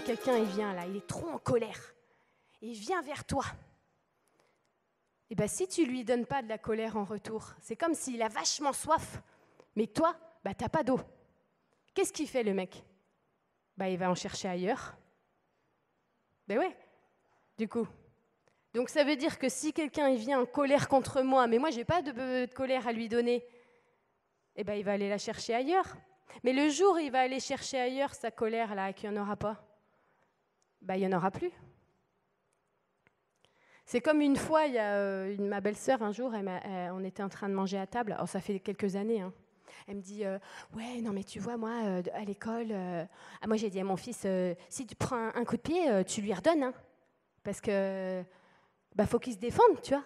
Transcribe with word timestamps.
quelqu'un 0.00 0.36
il 0.36 0.46
vient 0.46 0.72
là, 0.72 0.86
il 0.86 0.96
est 0.96 1.06
trop 1.06 1.28
en 1.28 1.38
colère, 1.38 1.94
il 2.60 2.74
vient 2.74 3.02
vers 3.02 3.24
toi. 3.24 3.44
Et 5.30 5.32
eh 5.32 5.34
bien 5.34 5.46
si 5.46 5.68
tu 5.68 5.84
lui 5.84 6.04
donnes 6.04 6.24
pas 6.24 6.42
de 6.42 6.48
la 6.48 6.56
colère 6.56 6.96
en 6.96 7.04
retour, 7.04 7.52
c'est 7.60 7.76
comme 7.76 7.94
s'il 7.94 8.22
a 8.22 8.28
vachement 8.28 8.72
soif, 8.72 9.20
mais 9.76 9.86
toi, 9.86 10.16
bah 10.42 10.54
t'as 10.54 10.70
pas 10.70 10.82
d'eau. 10.82 11.00
Qu'est-ce 11.94 12.12
qu'il 12.12 12.28
fait 12.28 12.42
le 12.42 12.54
mec? 12.54 12.82
Bah 13.76 13.88
il 13.88 13.98
va 13.98 14.10
en 14.10 14.14
chercher 14.14 14.48
ailleurs. 14.48 14.96
Ben 16.46 16.58
ouais. 16.58 16.76
Du 17.58 17.68
coup. 17.68 17.86
Donc 18.74 18.88
ça 18.88 19.04
veut 19.04 19.16
dire 19.16 19.38
que 19.38 19.48
si 19.48 19.72
quelqu'un 19.72 20.14
vient 20.14 20.40
en 20.40 20.46
colère 20.46 20.88
contre 20.88 21.22
moi, 21.22 21.46
mais 21.46 21.58
moi 21.58 21.70
j'ai 21.70 21.84
pas 21.84 22.00
de, 22.00 22.46
colère 22.54 22.86
à 22.88 22.92
lui 22.92 23.08
donner, 23.08 23.44
eh 24.56 24.64
ben 24.64 24.74
il 24.74 24.84
va 24.84 24.92
aller 24.92 25.08
la 25.08 25.18
chercher 25.18 25.54
ailleurs. 25.54 25.96
Mais 26.44 26.52
le 26.52 26.68
jour 26.70 26.94
où 26.94 26.98
il 26.98 27.10
va 27.10 27.20
aller 27.20 27.40
chercher 27.40 27.78
ailleurs 27.78 28.14
sa 28.14 28.30
colère 28.30 28.74
là, 28.74 28.92
qu'il 28.92 29.10
n'y 29.10 29.18
en 29.18 29.22
aura 29.22 29.36
pas, 29.36 29.67
bah, 30.88 30.96
il 30.96 31.06
n'y 31.06 31.14
en 31.14 31.16
aura 31.16 31.30
plus. 31.30 31.52
C'est 33.84 34.00
comme 34.00 34.22
une 34.22 34.36
fois, 34.36 34.64
il 34.64 34.72
y 34.72 34.78
a 34.78 34.94
euh, 34.94 35.36
ma 35.38 35.60
belle-sœur, 35.60 36.02
un 36.02 36.12
jour, 36.12 36.32
on 36.34 37.04
était 37.04 37.22
en 37.22 37.28
train 37.28 37.50
de 37.50 37.54
manger 37.54 37.78
à 37.78 37.86
table, 37.86 38.12
alors 38.12 38.28
ça 38.28 38.40
fait 38.40 38.58
quelques 38.58 38.96
années, 38.96 39.20
hein. 39.20 39.32
elle 39.86 39.96
me 39.96 40.00
dit 40.00 40.24
euh, 40.24 40.38
Ouais, 40.74 41.02
non, 41.02 41.12
mais 41.12 41.24
tu 41.24 41.40
vois, 41.40 41.58
moi, 41.58 41.72
euh, 41.84 42.02
à 42.14 42.24
l'école, 42.24 42.72
ah, 42.72 43.46
moi 43.46 43.56
j'ai 43.56 43.68
dit 43.68 43.80
à 43.80 43.84
mon 43.84 43.96
fils 43.96 44.26
Si 44.70 44.86
tu 44.86 44.94
prends 44.94 45.30
un, 45.34 45.44
coup 45.44 45.56
de 45.56 45.62
pied, 45.62 46.04
tu 46.06 46.22
lui 46.22 46.32
redonnes, 46.32 46.62
hein, 46.62 46.74
parce 47.44 47.60
que 47.60 48.22
bah, 48.94 49.06
faut 49.06 49.18
qu'il 49.18 49.34
se 49.34 49.38
défende, 49.38 49.82
tu 49.82 49.92
vois. 49.92 50.04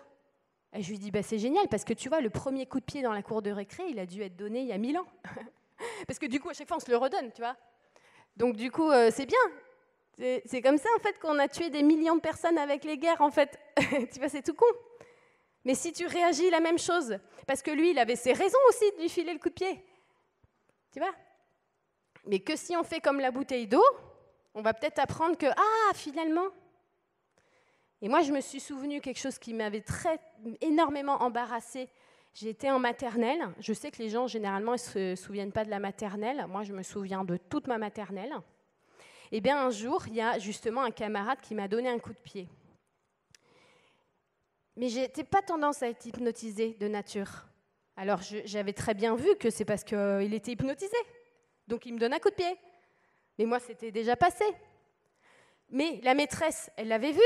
Et 0.75 0.83
je 0.83 0.91
lui 0.91 0.99
dis 0.99 1.13
bah, 1.13 1.23
C'est 1.23 1.39
génial, 1.39 1.69
parce 1.69 1.85
que 1.85 1.95
tu 1.95 2.09
vois, 2.09 2.21
le 2.21 2.31
premier 2.31 2.67
coup 2.67 2.81
de 2.81 2.85
pied 2.85 3.03
dans 3.03 3.13
la 3.13 3.23
cour 3.23 3.41
de 3.41 3.53
récré, 3.53 3.85
il 3.89 4.01
a 4.01 4.07
dû 4.07 4.23
être 4.23 4.37
donné 4.37 4.63
il 4.63 4.67
y 4.67 4.73
a 4.73 4.79
mille 4.79 4.99
ans. 4.99 5.07
Parce 6.07 6.21
que 6.21 6.27
du 6.27 6.39
coup, 6.39 6.49
à 6.49 6.53
chaque 6.53 6.69
fois, 6.69 6.77
on 6.77 6.81
se 6.81 6.91
le 6.91 6.97
redonne, 6.97 7.33
tu 7.33 7.41
vois. 7.41 7.57
Donc 8.37 8.55
du 8.55 8.71
coup, 8.71 8.91
c'est 9.11 9.27
bien. 9.27 9.39
C'est 10.19 10.63
comme 10.63 10.79
ça, 10.79 10.89
en 10.97 11.01
fait, 11.01 11.19
qu'on 11.19 11.39
a 11.39 11.49
tué 11.49 11.71
des 11.71 11.83
millions 11.83 12.17
de 12.17 12.21
personnes 12.21 12.59
avec 12.59 12.85
les 12.85 12.99
guerres, 12.99 13.21
en 13.21 13.31
fait. 13.31 13.59
tu 13.77 14.19
vois, 14.19 14.29
c'est 14.29 14.43
tout 14.43 14.55
con. 14.55 14.67
Mais 15.65 15.75
si 15.75 15.93
tu 15.93 16.07
réagis 16.07 16.51
la 16.51 16.61
même 16.61 16.79
chose, 16.79 17.19
parce 17.47 17.63
que 17.63 17.71
lui, 17.71 17.91
il 17.91 17.99
avait 17.99 18.17
ses 18.17 18.33
raisons 18.33 18.59
aussi 18.69 18.85
de 18.97 19.03
lui 19.03 19.09
filer 19.09 19.33
le 19.33 19.39
coup 19.39 19.49
de 19.49 19.55
pied. 19.55 19.85
Tu 20.93 20.99
vois? 20.99 21.13
Mais 22.27 22.41
que 22.41 22.57
si 22.57 22.77
on 22.77 22.85
fait 22.85 23.01
comme 23.01 23.21
la 23.21 23.31
bouteille 23.31 23.67
d'eau, 23.67 23.85
on 24.55 24.63
va 24.63 24.75
peut-être 24.75 24.99
apprendre 24.99 25.37
que, 25.37 25.47
ah, 25.47 25.95
finalement. 25.95 26.49
Et 28.01 28.09
moi, 28.09 28.23
je 28.23 28.33
me 28.33 28.41
suis 28.41 28.61
souvenu 28.61 29.01
quelque 29.01 29.21
chose 29.21 29.39
qui 29.39 29.55
m'avait 29.55 29.81
très 29.81 30.21
énormément 30.61 31.23
embarrassée 31.23 31.89
J'étais 32.35 32.71
en 32.71 32.79
maternelle. 32.79 33.47
Je 33.59 33.75
sais 33.75 33.91
que 33.91 33.99
les 33.99 34.09
gens, 34.09 34.27
généralement, 34.27 34.73
ne 34.73 34.77
se 34.79 35.17
souviennent 35.17 35.53
pas 35.53 35.65
de 35.65 35.71
la 35.71 35.79
maternelle. 35.79 36.47
Moi, 36.49 36.63
je 36.63 36.73
me 36.73 36.83
souviens 36.83 37.25
de 37.25 37.37
toute 37.37 37.67
ma 37.67 37.77
maternelle. 37.77 38.33
Eh 39.33 39.41
bien, 39.41 39.67
un 39.67 39.71
jour, 39.71 40.07
il 40.07 40.15
y 40.15 40.21
a 40.21 40.39
justement 40.39 40.83
un 40.83 40.91
camarade 40.91 41.41
qui 41.41 41.55
m'a 41.55 41.67
donné 41.67 41.89
un 41.89 41.99
coup 41.99 42.13
de 42.13 42.21
pied. 42.21 42.49
Mais 44.77 44.89
je 44.89 45.01
n'étais 45.01 45.25
pas 45.25 45.43
tendance 45.43 45.83
à 45.83 45.89
être 45.89 46.05
hypnotisée 46.07 46.77
de 46.79 46.87
nature. 46.87 47.47
Alors, 47.97 48.21
j'avais 48.45 48.73
très 48.73 48.95
bien 48.95 49.17
vu 49.17 49.35
que 49.37 49.51
c'est 49.51 49.65
parce 49.65 49.85
qu'il 49.85 50.35
était 50.35 50.53
hypnotisé. 50.53 50.97
Donc, 51.67 51.87
il 51.87 51.95
me 51.95 51.99
donne 51.99 52.13
un 52.13 52.19
coup 52.19 52.31
de 52.31 52.35
pied. 52.35 52.57
Mais 53.39 53.47
moi, 53.47 53.59
c'était 53.59 53.91
déjà 53.91 54.17
passé. 54.17 54.45
Mais 55.71 55.99
la 56.03 56.15
maîtresse, 56.15 56.71
elle 56.77 56.89
l'avait 56.89 57.13
vu. 57.13 57.23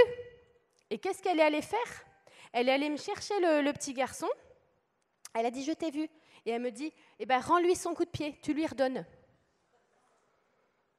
Et 0.91 0.99
qu'est-ce 0.99 1.21
qu'elle 1.23 1.41
est 1.41 1.45
allée 1.45 1.63
faire? 1.63 2.05
Elle 2.53 2.69
est 2.69 2.73
allée 2.73 2.91
me 2.91 2.97
chercher 2.97 3.35
le 3.41 3.73
petit 3.73 3.93
garçon 3.93 4.29
elle 5.39 5.47
a 5.47 5.51
dit, 5.51 5.65
je 5.65 5.73
t'ai 5.73 5.91
vu. 5.91 6.09
Et 6.45 6.51
elle 6.51 6.63
me 6.63 6.71
dit, 6.71 6.93
eh 7.19 7.27
ben, 7.27 7.39
rends-lui 7.39 7.77
son 7.77 7.95
coup 7.95 8.05
de 8.05 8.11
pied, 8.11 8.39
tu 8.43 8.55
lui 8.55 8.67
redonnes. 8.67 9.05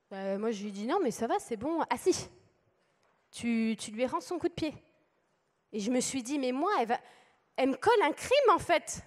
Ben, 0.10 0.40
moi, 0.40 0.52
je 0.52 0.64
lui 0.64 0.72
dis, 0.72 0.86
non, 0.86 1.00
mais 1.02 1.12
ça 1.12 1.28
va, 1.28 1.40
c'est 1.40 1.58
bon. 1.58 1.84
Si, 1.98 2.30
tu, 3.32 3.76
tu, 3.78 3.92
lui 3.92 4.06
rends 4.06 4.22
son 4.22 4.40
coup 4.40 4.48
de 4.48 4.54
pied. 4.54 4.74
Et 5.74 5.80
je 5.80 5.92
me 5.92 6.00
suis 6.00 6.24
dit, 6.24 6.40
mais 6.40 6.52
moi, 6.52 6.72
elle 7.58 7.70
me 7.70 7.76
colle 7.76 8.02
un 8.04 8.14
crime, 8.14 8.50
en 8.54 8.60
fait. 8.60 9.02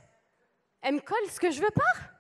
Elle 0.82 0.96
me 0.96 1.00
colle 1.00 1.30
ce 1.30 1.40
que 1.40 1.50
je 1.50 1.60
veux 1.60 1.70
pas. 1.70 2.10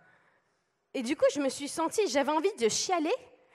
Et 0.94 1.02
du 1.02 1.16
coup, 1.16 1.26
je 1.34 1.40
me 1.40 1.48
suis 1.48 1.68
sentie, 1.68 2.08
j'avais 2.08 2.32
envie 2.32 2.54
de 2.54 2.68
chialer, 2.68 3.14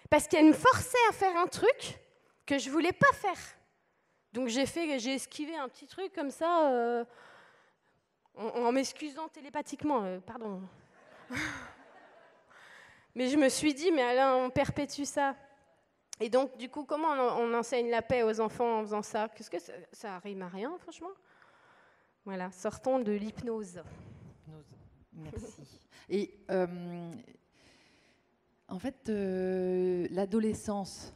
parce 0.10 0.28
qu'elle 0.28 0.46
me 0.46 0.54
forçait 0.54 0.98
à 1.10 1.14
faire 1.14 1.36
un 1.38 1.48
truc 1.48 2.00
que 2.46 2.58
je 2.58 2.70
voulais 2.70 2.94
pas 2.94 3.12
faire. 3.14 3.38
Donc 4.32 4.48
j'ai 4.48 4.66
fait, 4.66 5.00
j'ai 5.00 5.16
esquivé 5.16 5.56
un 5.56 5.68
petit 5.68 5.88
truc 5.88 6.14
comme 6.14 6.32
ça. 6.32 6.70
Euh, 6.72 7.06
en, 8.36 8.72
m'excusant 8.72 9.28
télépathiquement, 9.30 10.04
euh, 10.04 10.20
pardon. 10.20 10.62
Mais 13.16 13.30
je 13.30 13.38
me 13.38 13.50
suis 13.50 13.74
dit, 13.74 13.92
mais 13.92 14.02
Alain, 14.02 14.36
on 14.36 14.50
perpétue 14.50 15.04
ça. 15.04 15.36
Et 16.20 16.30
donc, 16.30 16.58
du 16.58 16.70
coup, 16.70 16.86
comment 16.86 17.10
on, 17.10 17.54
enseigne 17.54 17.90
la 17.90 18.02
paix 18.02 18.24
aux 18.24 18.40
enfants 18.40 18.80
en 18.80 18.82
faisant 18.84 19.02
ça? 19.02 19.30
Qu'est-ce 19.30 19.50
que 19.50 19.60
ça, 19.60 19.74
ça 19.92 20.16
arrive 20.16 20.42
à 20.42 20.48
rien, 20.48 20.78
franchement? 20.78 21.10
Voilà, 22.24 22.52
sortons 22.52 23.00
de 23.00 23.12
l'hypnose. 23.12 23.82
Merci. 25.14 25.80
Et 26.10 26.38
euh, 26.52 27.12
en 28.68 28.80
fait, 28.80 29.10
euh, 29.10 30.08
l'adolescence, 30.12 31.14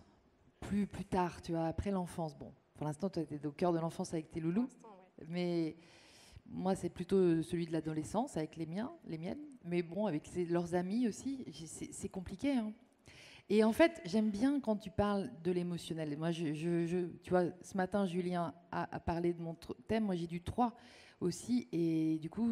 plus, 0.60 0.88
plus 0.88 1.06
tard, 1.06 1.42
tu 1.42 1.52
vois, 1.52 1.66
après 1.66 1.92
l'enfance, 1.92 2.36
bon, 2.36 2.54
pour 2.76 2.86
l'instant, 2.86 3.10
tu 3.10 3.20
étais 3.20 3.46
au 3.46 3.52
cœur 3.52 3.74
de 3.74 3.80
l'enfance 3.80 4.14
avec 4.14 4.32
tes 4.32 4.40
loulous, 4.40 4.70
mais 5.28 5.76
moi, 6.46 6.76
c'est 6.76 6.90
plutôt 6.90 7.42
celui 7.44 7.66
de 7.66 7.72
l'adolescence 7.72 8.38
avec 8.38 8.56
les 8.56 8.66
miens, 8.66 8.92
les 9.06 9.18
miennes. 9.18 9.49
Mais 9.70 9.84
bon, 9.84 10.08
avec 10.08 10.28
leurs 10.50 10.74
amis 10.74 11.08
aussi, 11.08 11.46
c'est 11.92 12.10
compliqué. 12.10 12.54
Hein. 12.54 12.74
Et 13.50 13.64
en 13.64 13.72
fait, 13.72 14.02
j'aime 14.06 14.32
bien 14.32 14.60
quand 14.60 14.78
tu 14.78 14.90
parles 14.90 15.30
de 15.44 15.52
l'émotionnel. 15.52 16.18
Moi, 16.18 16.32
tu 16.32 17.30
vois, 17.30 17.44
ce 17.62 17.78
matin, 17.78 18.08
Julien 18.08 18.54
a, 18.72 19.00
parlé 19.00 19.32
de 19.34 19.42
mon 19.42 19.56
thème. 19.88 20.06
Moi, 20.06 20.16
j'ai 20.16 20.26
du 20.26 20.42
3 20.42 20.76
aussi. 21.22 21.68
Et 21.72 22.18
du 22.20 22.32
coup, 22.32 22.48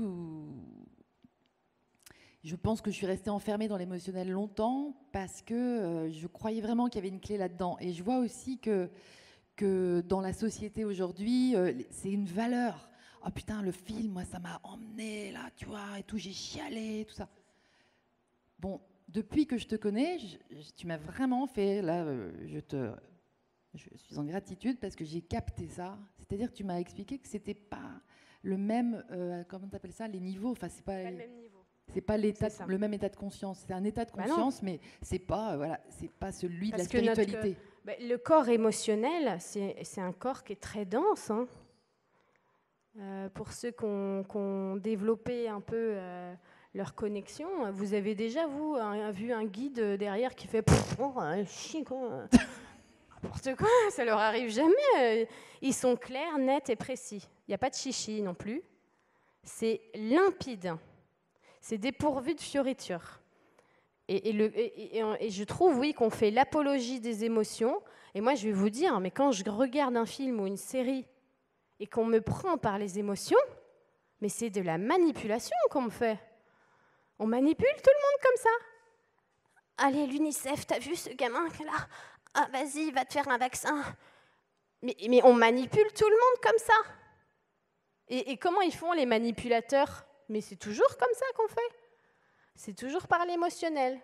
je 2.44 2.56
pense 2.56 2.82
que 2.82 2.92
je 2.92 2.96
suis 2.96 3.08
restée 3.08 3.32
enfermée 3.32 3.68
dans 3.68 3.78
l'émotionnel 3.78 4.30
longtemps 4.30 4.96
parce 5.12 5.42
que 5.42 5.56
euh, 5.56 6.12
je 6.12 6.28
croyais 6.28 6.62
vraiment 6.62 6.88
qu'il 6.88 6.98
y 6.98 7.00
avait 7.00 7.14
une 7.14 7.20
clé 7.20 7.38
là-dedans. 7.38 7.78
Et 7.80 7.94
je 7.94 8.04
vois 8.04 8.20
aussi 8.20 8.60
que, 8.60 8.92
que 9.56 10.02
dans 10.02 10.22
la 10.22 10.34
société 10.34 10.86
aujourd'hui, 10.86 11.56
euh, 11.56 11.74
c'est 11.90 12.12
une 12.12 12.28
valeur 12.28 12.92
oh 13.28 13.32
putain, 13.32 13.62
le 13.62 13.72
film, 13.72 14.14
moi, 14.14 14.24
ça 14.26 14.40
m'a 14.40 14.60
emmené 14.64 15.32
là, 15.32 15.50
tu 15.56 15.66
vois, 15.66 16.00
et 16.00 16.04
tout, 16.04 16.18
j'ai 16.18 16.32
chialé, 16.32 17.06
tout 17.08 17.16
ça. 17.16 17.28
Bon, 18.60 18.82
depuis 19.08 19.46
que 19.46 19.58
je 19.58 19.68
te 19.68 19.76
connais, 19.76 20.18
tu 20.76 20.88
m'as 20.88 20.98
vraiment 20.98 21.48
fait, 21.48 21.82
là, 21.82 22.04
euh, 22.04 22.32
je 22.48 22.60
te, 22.60 22.92
je 23.74 23.90
suis 23.96 24.18
en 24.18 24.26
gratitude 24.26 24.80
parce 24.80 24.96
que 24.96 25.06
j'ai 25.06 25.22
capté 25.22 25.68
ça. 25.68 25.98
C'est-à-dire 26.18 26.52
que 26.52 26.56
tu 26.56 26.64
m'as 26.64 26.80
expliqué 26.80 27.18
que 27.20 27.28
c'était 27.28 27.54
pas 27.54 28.02
le 28.42 28.58
même, 28.58 29.04
euh, 29.12 29.44
comment 29.48 29.68
t'appelles 29.68 29.94
ça, 29.94 30.08
les 30.08 30.20
niveaux. 30.20 30.52
Enfin, 30.52 30.70
c'est 30.70 30.84
pas, 30.84 31.04
le 31.04 31.18
même 31.18 31.36
niveau. 31.36 31.64
C'est 31.94 32.02
pas 32.02 32.18
l'état, 32.18 32.48
le 32.68 32.78
même 32.78 32.94
état 32.94 33.10
de 33.10 33.16
conscience. 33.16 33.64
C'est 33.66 33.74
un 33.74 33.84
état 33.84 34.06
de 34.06 34.12
bah 34.12 34.24
conscience, 34.24 34.62
mais 34.62 34.80
c'est 35.02 35.20
pas, 35.20 35.54
euh, 35.54 35.58
voilà, 35.58 35.80
c'est 35.90 36.12
pas 36.12 36.32
celui 36.32 36.72
de 36.72 36.78
la 36.78 36.84
spiritualité. 36.84 37.58
Bah, 37.86 37.94
le 38.00 38.18
corps 38.18 38.50
émotionnel, 38.50 39.38
c'est 39.40 40.02
un 40.02 40.12
corps 40.12 40.44
qui 40.44 40.54
est 40.54 40.62
très 40.62 40.86
dense. 40.86 41.32
Hein. 41.32 41.48
Euh, 43.00 43.30
pour 43.30 43.52
ceux 43.52 43.72
qui 43.72 43.86
ont, 43.86 44.76
développé 44.78 45.48
un 45.48 45.62
peu 45.62 45.76
euh, 45.94 46.34
leur 46.74 46.96
connexion, 46.96 47.48
vous 47.72 47.94
avez 47.94 48.16
déjà, 48.16 48.48
vous, 48.48 48.76
vu 49.12 49.32
un 49.32 49.46
guide 49.46 49.80
derrière 49.98 50.34
qui 50.34 50.48
fait 50.48 50.64
oh, 51.00 51.10
quoi. 51.10 51.36
N'importe 53.24 53.56
quoi, 53.56 53.68
ça 53.92 54.06
leur 54.06 54.20
arrive 54.20 54.50
jamais. 54.50 55.28
Ils 55.62 55.74
sont 55.74 55.96
clairs, 55.96 56.38
nets 56.38 56.70
et 56.70 56.76
précis. 56.76 57.28
Il 57.48 57.52
n'y 57.52 57.56
a 57.56 57.58
pas 57.58 57.70
de 57.70 57.76
chichi 57.76 58.22
non 58.22 58.34
plus. 58.34 58.62
C'est 59.44 59.82
limpide. 59.96 60.76
C'est 61.62 61.78
dépourvu 61.78 62.36
de 62.36 62.42
fioritures. 62.42 63.22
Et, 64.08 64.32
je 64.32 65.44
trouve, 65.44 65.78
oui, 65.80 65.94
qu'on 65.94 66.10
fait 66.10 66.32
l'apologie 66.32 67.00
des 67.00 67.26
émotions. 67.26 67.82
Et 68.16 68.22
moi, 68.22 68.36
je 68.36 68.48
vais 68.48 68.54
vous 68.54 68.70
dire, 68.70 69.00
mais 69.00 69.12
quand 69.12 69.32
je 69.32 69.44
regarde 69.50 69.98
un 69.98 70.06
film 70.06 70.40
ou 70.40 70.48
une 70.48 70.58
série 70.58 71.06
et 71.80 71.88
qu'on 71.88 72.06
me 72.06 72.22
prend 72.22 72.58
par 72.58 72.78
les 72.78 73.00
émotions, 73.00 73.38
mais 74.22 74.30
c'est 74.30 74.50
de 74.50 74.62
la 74.62 74.78
manipulation 74.78 75.56
qu'on 75.70 75.84
me 75.84 75.90
fait. 75.90 76.20
On 77.20 77.28
manipule 77.28 77.76
tout 77.84 77.92
le 77.94 78.02
monde 78.02 78.22
comme 78.24 78.38
ça. 78.38 78.50
Allez, 79.78 80.08
l'UNICEF, 80.08 80.66
t'as 80.66 80.80
vu 80.80 80.96
ce 80.96 81.10
gamin 81.10 81.48
là 81.66 81.88
Ah, 82.34 82.48
vas-y, 82.52 82.92
va 82.92 83.06
te 83.06 83.14
faire 83.14 83.28
un 83.30 83.38
vaccin. 83.38 83.84
Mais, 84.82 84.96
mais, 85.10 85.22
on 85.24 85.34
manipule 85.34 85.92
tout 85.94 86.08
le 86.08 86.16
monde 86.16 86.42
comme 86.44 86.58
ça. 86.58 86.74
Et, 88.10 88.32
et 88.32 88.38
comment 88.38 88.62
ils 88.62 88.74
font 88.74 88.94
les 88.94 89.06
manipulateurs? 89.06 90.06
Mais 90.30 90.42
c'est 90.42 90.56
toujours 90.56 90.98
comme 90.98 91.14
ça 91.14 91.26
qu'on 91.36 91.48
fait. 91.48 91.76
C'est 92.56 92.76
toujours 92.76 93.08
par 93.08 93.26
l'émotionnel. 93.26 94.00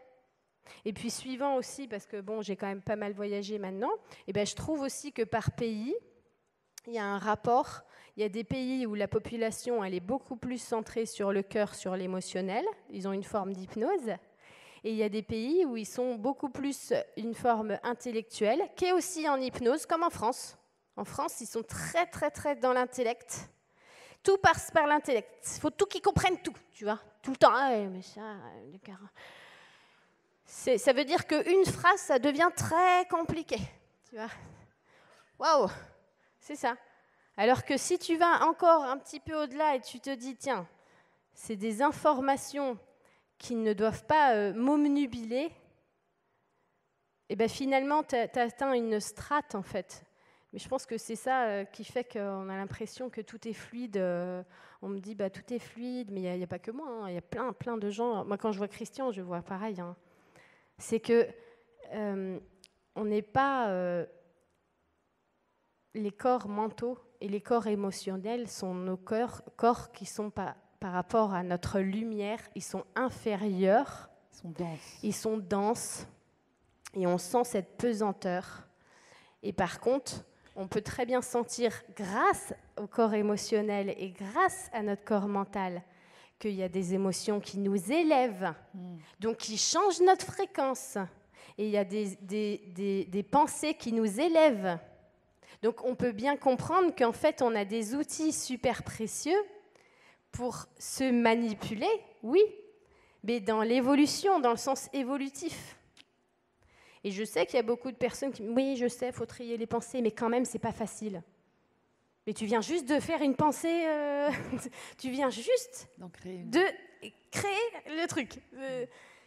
Et 0.86 0.94
puis 0.94 1.10
suivant 1.10 1.56
aussi, 1.56 1.88
parce 1.88 2.06
que 2.06 2.22
bon, 2.22 2.42
j'ai 2.42 2.56
quand 2.56 2.68
même 2.68 2.82
pas 2.82 2.96
mal 2.96 3.14
voyagé 3.14 3.60
maintenant, 3.60 3.92
et 3.94 4.24
eh 4.28 4.34
ben, 4.34 4.46
je 4.46 4.56
trouve 4.56 4.82
aussi 4.82 5.12
que 5.12 5.24
par 5.24 5.52
pays, 5.52 5.96
il 6.88 6.94
y 6.94 7.00
a 7.00 7.06
un 7.06 7.18
rapport. 7.18 7.82
Il 8.16 8.22
y 8.22 8.26
a 8.26 8.30
des 8.30 8.44
pays 8.44 8.86
où 8.86 8.94
la 8.94 9.08
population 9.08 9.84
elle 9.84 9.94
est 9.94 10.00
beaucoup 10.00 10.36
plus 10.36 10.62
centrée 10.62 11.06
sur 11.06 11.32
le 11.32 11.42
cœur, 11.42 11.74
sur 11.74 11.96
l'émotionnel. 11.96 12.66
Ils 12.90 13.08
ont 13.08 13.14
une 13.14 13.24
forme 13.24 13.54
d'hypnose. 13.54 14.10
Et 14.84 14.92
il 14.92 14.96
y 14.96 15.04
a 15.04 15.10
des 15.10 15.24
pays 15.24 15.66
où 15.66 15.78
ils 15.78 15.86
sont 15.86 16.16
beaucoup 16.16 16.50
plus 16.50 16.94
une 17.16 17.34
forme 17.34 17.80
intellectuelle, 17.84 18.62
qui 18.76 18.86
est 18.86 18.92
aussi 18.92 19.28
en 19.30 19.38
hypnose, 19.38 19.86
comme 19.86 20.04
en 20.04 20.10
France. 20.10 20.58
En 20.98 21.06
France, 21.06 21.40
ils 21.40 21.48
sont 21.48 21.64
très, 21.64 22.06
très, 22.06 22.30
très 22.30 22.58
dans 22.58 22.74
l'intellect. 22.74 23.50
Tout 24.22 24.38
passe 24.38 24.70
par 24.72 24.86
l'intellect. 24.86 25.30
Il 25.56 25.62
faut 25.62 25.70
tout 25.70 25.86
qu'ils 25.86 26.02
comprennent 26.02 26.42
tout, 26.42 26.54
tu 26.74 26.84
vois. 26.84 27.00
Tout 27.22 27.32
le 27.32 27.38
temps. 27.38 27.54
Ah, 27.54 27.78
mais 27.78 28.02
ça, 28.02 28.22
ça 30.78 30.94
veut 30.94 31.06
dire 31.06 31.26
qu'une 31.26 31.66
phrase, 31.66 32.02
ça 32.02 32.20
devient 32.20 32.50
très 32.56 33.06
compliqué. 33.10 33.58
Tu 34.10 34.16
vois 34.16 34.30
Waouh 35.40 35.70
C'est 36.44 36.58
ça. 36.58 36.76
Alors 37.38 37.64
que 37.64 37.78
si 37.78 37.98
tu 37.98 38.18
vas 38.18 38.46
encore 38.46 38.84
un 38.84 38.98
petit 38.98 39.22
peu 39.22 39.34
au-delà 39.34 39.76
et 39.76 39.80
tu 39.80 40.02
te 40.02 40.14
dis, 40.14 40.36
tiens, 40.36 40.68
c'est 41.34 41.56
des 41.56 41.82
informations 41.82 42.78
qui 43.38 43.56
ne 43.56 43.72
doivent 43.72 44.06
pas 44.06 44.36
euh, 44.36 44.54
m'omnubiler, 44.54 45.54
et 47.30 47.38
bien 47.38 47.48
finalement, 47.48 48.04
tu 48.04 48.18
as, 48.18 48.28
atteint 48.36 48.74
une 48.74 49.00
strate, 49.00 49.56
en 49.56 49.62
fait. 49.64 50.04
Mais 50.52 50.60
je 50.60 50.68
pense 50.68 50.86
que 50.86 50.98
c'est 50.98 51.16
ça 51.16 51.46
euh, 51.46 51.64
qui 51.64 51.86
fait 51.86 52.04
qu'on 52.04 52.50
a 52.50 52.58
l'impression 52.58 53.10
que 53.10 53.22
tout 53.22 53.48
est 53.48 53.54
fluide. 53.54 53.96
Euh, 53.96 54.44
on 54.82 54.90
me 54.90 55.00
dit, 55.00 55.16
bah, 55.16 55.30
tout 55.30 55.54
est 55.54 55.60
fluide, 55.60 56.12
mais 56.12 56.24
il 56.24 56.38
n'y 56.38 56.44
a, 56.44 56.48
pas 56.48 56.60
que 56.60 56.72
moi. 56.72 56.90
Hein. 56.90 57.08
Il 57.08 57.16
y 57.16 57.18
a 57.18 57.22
plein, 57.22 57.54
plein 57.54 57.78
de 57.78 57.90
gens. 57.90 58.26
Moi, 58.26 58.38
quand 58.38 58.52
je 58.52 58.58
vois 58.58 58.68
Christian, 58.68 59.14
je 59.14 59.22
vois 59.22 59.42
pareil. 59.44 59.80
Hein. 59.80 59.96
C'est 60.78 61.00
que 61.00 61.26
on 62.96 63.06
n'est 63.06 63.22
pas... 63.22 64.06
les 65.96 66.12
corps 66.12 66.48
mentaux 66.48 66.98
et 67.22 67.28
les 67.28 67.42
corps 67.42 67.68
émotionnels 67.68 68.48
sont 68.48 68.74
nos 68.74 68.98
corps, 68.98 69.42
corps 69.56 69.92
qui 69.92 70.06
sont 70.06 70.30
par 70.30 70.56
rapport 70.92 71.34
à 71.34 71.44
notre 71.44 71.80
lumière, 71.80 72.40
ils 72.56 72.64
sont 72.64 72.84
inférieurs. 72.96 74.10
Ils 74.34 74.38
sont 74.38 74.50
denses. 74.50 75.00
Ils 75.04 75.14
sont 75.14 75.38
denses. 75.38 76.08
Et 76.96 77.08
on 77.08 77.18
sent 77.18 77.46
cette 77.46 77.78
pesanteur. 77.78 78.68
Et 79.42 79.54
par 79.54 79.80
contre, 79.80 80.26
on 80.56 80.68
peut 80.68 80.82
très 80.82 81.06
bien 81.06 81.22
sentir, 81.22 81.84
grâce 81.96 82.54
au 82.78 82.88
corps 82.88 83.14
émotionnel 83.14 83.96
et 83.98 84.12
grâce 84.12 84.70
à 84.74 84.84
notre 84.84 85.04
corps 85.04 85.28
mental, 85.28 85.82
qu'il 86.38 86.54
y 86.54 86.64
a 86.64 86.70
des 86.70 86.94
émotions 86.94 87.40
qui 87.40 87.60
nous 87.60 87.92
élèvent, 87.92 88.54
hmm. 88.74 88.98
donc 89.20 89.38
qui 89.38 89.58
changent 89.58 90.02
notre 90.02 90.26
fréquence. 90.26 90.98
Et 91.58 91.66
il 91.66 91.72
y 91.72 91.78
a 91.78 91.86
des, 91.86 92.18
des, 92.22 93.06
des 93.10 93.24
pensées 93.24 93.74
qui 93.74 93.94
nous 93.94 94.20
élèvent. 94.20 94.78
Donc 95.62 95.84
on 95.86 95.96
peut 95.96 96.12
bien 96.12 96.36
comprendre 96.36 96.94
qu'en 96.96 97.12
fait, 97.12 97.42
on 97.42 97.56
a 97.56 97.66
des 97.66 97.96
outils 97.96 98.34
super 98.34 98.84
précieux 98.84 99.38
pour 100.32 100.66
se 100.80 101.10
manipuler, 101.12 101.90
oui, 102.24 102.42
mais 103.24 103.40
dans 103.40 103.62
l'évolution, 103.62 104.40
dans 104.40 104.52
le 104.52 104.58
sens 104.58 104.90
évolutif. 104.94 105.78
Et 107.04 107.12
je 107.12 107.24
sais 107.24 107.46
qu'il 107.46 107.56
y 107.56 107.60
a 107.60 107.64
beaucoup 107.64 107.92
de 107.92 107.98
personnes 107.98 108.32
qui 108.32 108.44
oui, 108.44 108.76
je 108.78 108.88
sais, 108.88 109.08
il 109.08 109.14
faut 109.14 109.26
trier 109.26 109.58
les 109.58 109.68
pensées, 109.68 110.02
mais 110.02 110.12
quand 110.12 110.30
même, 110.30 110.46
c'est 110.46 110.60
pas 110.60 110.72
facile. 110.72 111.22
Mais 112.26 112.34
tu 112.34 112.46
viens 112.46 112.62
juste 112.62 112.88
de 112.88 113.00
faire 113.00 113.22
une 113.22 113.36
pensée, 113.36 113.86
euh, 113.86 114.30
tu 114.98 115.10
viens 115.10 115.30
juste 115.30 115.90
de 116.00 116.62
créer 117.32 117.72
le 117.88 118.08
truc. 118.08 118.40
Euh, 118.56 118.86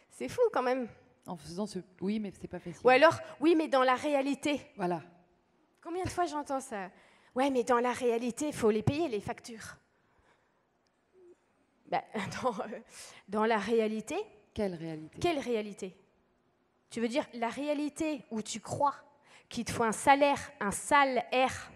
c'est 0.09 0.29
fou 0.29 0.41
quand 0.51 0.63
même. 0.63 0.87
En 1.27 1.37
faisant 1.37 1.67
ce 1.67 1.79
oui, 2.01 2.19
mais 2.19 2.31
c'est 2.39 2.47
pas 2.47 2.59
facile. 2.59 2.81
Ou 2.83 2.89
alors 2.89 3.19
oui, 3.39 3.55
mais 3.55 3.67
dans 3.67 3.83
la 3.83 3.95
réalité. 3.95 4.61
Voilà. 4.77 5.03
Combien 5.87 6.03
de 6.03 6.09
fois 6.09 6.25
j'entends 6.25 6.59
ça? 6.59 6.91
Ouais, 7.33 7.49
mais 7.49 7.63
dans 7.63 7.79
la 7.79 7.93
réalité, 7.93 8.47
il 8.47 8.53
faut 8.53 8.69
les 8.69 8.83
payer 8.83 9.07
les 9.07 9.21
factures. 9.21 9.77
Bah, 11.89 12.03
euh, 12.13 12.79
dans, 13.29 13.45
la 13.45 13.57
réalité? 13.57 14.17
Quelle 14.53 14.75
réalité? 14.75 15.17
Quelle 15.21 15.39
réalité? 15.39 15.95
Tu 16.89 16.99
veux 16.99 17.07
dire 17.07 17.25
la 17.35 17.47
réalité 17.47 18.25
où 18.31 18.41
tu 18.41 18.59
crois 18.59 18.95
qu'il 19.47 19.63
te 19.63 19.71
faut 19.71 19.83
un 19.83 19.93
salaire, 19.93 20.51
un 20.59 20.71
sale 20.71 21.23
R 21.31 21.71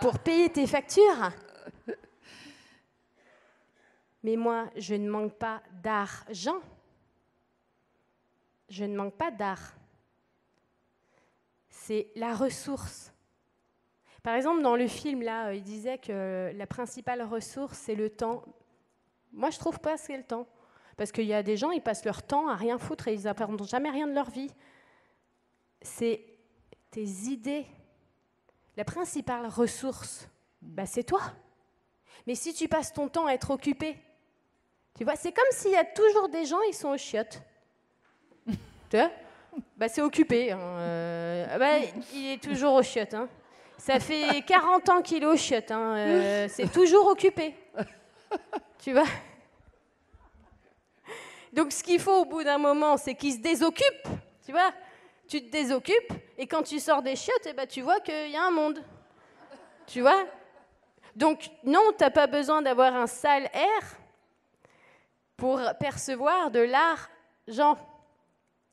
pour 0.00 0.18
payer 0.20 0.48
tes 0.48 0.66
factures? 0.66 1.30
Mais 4.22 4.36
moi, 4.36 4.70
je 4.76 4.94
ne 4.94 5.10
manque 5.10 5.34
pas 5.34 5.62
d'argent. 5.82 6.62
Je 8.70 8.84
ne 8.84 8.96
manque 8.96 9.16
pas 9.16 9.30
d'art. 9.30 9.74
C'est 11.86 12.06
la 12.16 12.34
ressource. 12.34 13.12
Par 14.22 14.34
exemple, 14.36 14.62
dans 14.62 14.74
le 14.74 14.88
film, 14.88 15.20
là, 15.20 15.52
il 15.52 15.62
disait 15.62 15.98
que 15.98 16.50
la 16.56 16.66
principale 16.66 17.20
ressource, 17.20 17.76
c'est 17.76 17.94
le 17.94 18.08
temps. 18.08 18.42
Moi, 19.34 19.50
je 19.50 19.58
trouve 19.58 19.78
pas 19.78 19.96
que 19.96 20.00
c'est 20.00 20.16
le 20.16 20.22
temps. 20.22 20.46
Parce 20.96 21.12
qu'il 21.12 21.26
y 21.26 21.34
a 21.34 21.42
des 21.42 21.58
gens, 21.58 21.72
ils 21.72 21.82
passent 21.82 22.06
leur 22.06 22.22
temps 22.22 22.48
à 22.48 22.56
rien 22.56 22.78
foutre 22.78 23.08
et 23.08 23.12
ils 23.12 23.24
n'apprennent 23.24 23.62
jamais 23.64 23.90
rien 23.90 24.06
de 24.06 24.14
leur 24.14 24.30
vie. 24.30 24.50
C'est 25.82 26.24
tes 26.90 27.04
idées. 27.04 27.66
La 28.78 28.86
principale 28.86 29.46
ressource, 29.48 30.26
bah, 30.62 30.86
c'est 30.86 31.04
toi. 31.04 31.20
Mais 32.26 32.34
si 32.34 32.54
tu 32.54 32.66
passes 32.66 32.94
ton 32.94 33.10
temps 33.10 33.26
à 33.26 33.34
être 33.34 33.50
occupé, 33.50 33.98
tu 34.96 35.04
vois, 35.04 35.16
c'est 35.16 35.32
comme 35.32 35.44
s'il 35.50 35.72
y 35.72 35.76
a 35.76 35.84
toujours 35.84 36.30
des 36.30 36.46
gens, 36.46 36.62
ils 36.62 36.72
sont 36.72 36.88
aux 36.88 36.96
chiottes. 36.96 37.42
tu 38.46 38.96
vois? 38.96 39.10
Bah, 39.76 39.88
C'est 39.88 40.02
occupé. 40.02 40.52
Hein, 40.52 40.58
euh, 40.60 41.58
bah, 41.58 41.78
il 42.12 42.32
est 42.32 42.42
toujours 42.42 42.74
aux 42.74 42.82
chiottes. 42.82 43.14
Hein. 43.14 43.28
Ça 43.78 44.00
fait 44.00 44.42
40 44.46 44.88
ans 44.88 45.02
qu'il 45.02 45.22
est 45.22 45.26
au 45.26 45.36
chiottes. 45.36 45.70
Hein, 45.70 45.96
euh, 45.96 46.48
c'est 46.48 46.70
toujours 46.72 47.06
occupé. 47.08 47.54
Tu 48.82 48.92
vois? 48.92 49.06
Donc, 51.52 51.72
ce 51.72 51.82
qu'il 51.82 52.00
faut 52.00 52.22
au 52.22 52.24
bout 52.24 52.42
d'un 52.42 52.58
moment, 52.58 52.96
c'est 52.96 53.14
qu'il 53.14 53.32
se 53.32 53.38
désoccupe. 53.38 54.08
Tu 54.44 54.52
vois? 54.52 54.72
Tu 55.28 55.40
te 55.40 55.50
désoccupes 55.50 56.12
et 56.36 56.46
quand 56.46 56.62
tu 56.62 56.80
sors 56.80 57.00
des 57.00 57.16
chiottes, 57.16 57.46
eh 57.46 57.52
ben, 57.52 57.66
tu 57.66 57.80
vois 57.80 58.00
qu'il 58.00 58.30
y 58.30 58.36
a 58.36 58.42
un 58.44 58.50
monde. 58.50 58.82
Tu 59.86 60.00
vois? 60.00 60.24
Donc, 61.14 61.48
non, 61.62 61.80
tu 61.96 62.02
n'as 62.04 62.10
pas 62.10 62.26
besoin 62.26 62.60
d'avoir 62.60 62.94
un 62.94 63.06
sale 63.06 63.48
air 63.54 63.98
pour 65.36 65.60
percevoir 65.78 66.50
de 66.50 66.60
l'argent. 66.60 67.78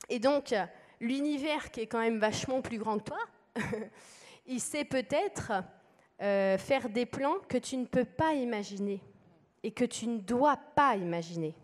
Et 0.09 0.19
donc, 0.19 0.53
l'univers 0.99 1.71
qui 1.71 1.81
est 1.81 1.87
quand 1.87 1.99
même 1.99 2.19
vachement 2.19 2.61
plus 2.61 2.77
grand 2.77 2.97
que 2.99 3.03
toi, 3.03 3.19
il 4.47 4.59
sait 4.59 4.85
peut-être 4.85 5.51
euh, 6.21 6.57
faire 6.57 6.89
des 6.89 7.05
plans 7.05 7.37
que 7.47 7.57
tu 7.57 7.77
ne 7.77 7.85
peux 7.85 8.05
pas 8.05 8.33
imaginer 8.33 9.01
et 9.63 9.71
que 9.71 9.85
tu 9.85 10.07
ne 10.07 10.19
dois 10.19 10.57
pas 10.75 10.95
imaginer. 10.95 11.55